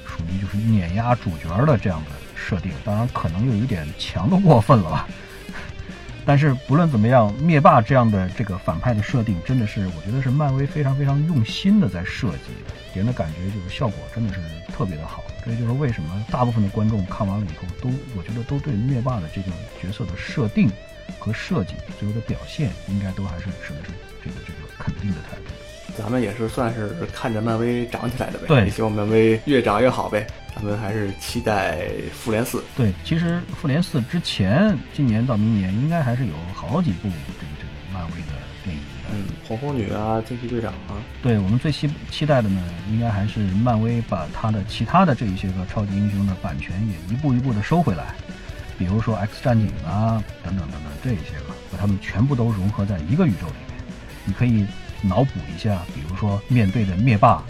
[0.07, 2.71] 属于就是碾压主角的这样的设定。
[2.85, 5.09] 当然，可能有一点强的过分了吧。
[6.27, 12.53] 但是不论怎么样，灭霸这样的这个反派的设定，真的是我觉得是漫威非常非常用心的在设计，
[12.93, 14.41] 给人的感觉就是效果真的是
[14.73, 15.23] 特别的好。
[15.45, 20.69] 这就是为什么大部分的观众看完了以后，都我觉得都对灭霸的这个角色的设定
[21.21, 23.93] 和设计最后的表现，应该都还是持的是
[24.25, 25.66] 这个这个肯定的态度。
[25.99, 30.27] 咱们也是算是看着漫威长起来的呗，对，希望漫威越长越好呗。
[30.55, 32.63] 咱们还是期待复联四。
[32.77, 38.33] 对，其实复联四之前，今年到明年应该还是有好几部这个这个漫威的
[38.65, 38.83] 电影。
[39.13, 40.97] 嗯，红蜂女啊，惊奇队长啊。
[41.23, 48.15] 对我们最期期待的呢，应该还是漫威把它的其他的这一些个超级英雄的版权也一步一步的收回来，
[48.79, 53.77] 比如说 X 战警啊，等等等等这一些个，把它们全部都融合在一个宇宙里面。
[54.25, 54.67] 你可以
[55.03, 57.43] 脑补一下，比如说面对的灭霸。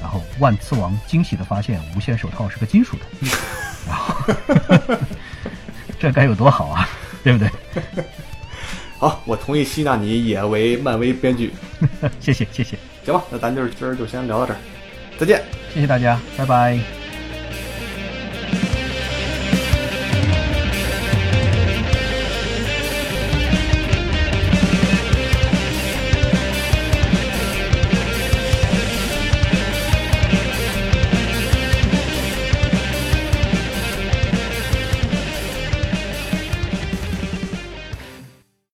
[0.00, 3.04] 然后万磁王惊喜的发现，无限手套是个金属的，
[3.86, 4.96] 然后
[6.00, 6.88] 这该有多好啊，
[7.22, 7.50] 对不对？
[8.98, 11.52] 好，我同意吸纳你也为漫威编剧，
[12.18, 12.78] 谢谢谢谢。
[13.04, 14.56] 行吧，那咱就是今儿就先聊到这儿，
[15.18, 15.42] 再见，
[15.74, 16.99] 谢谢大家，拜拜。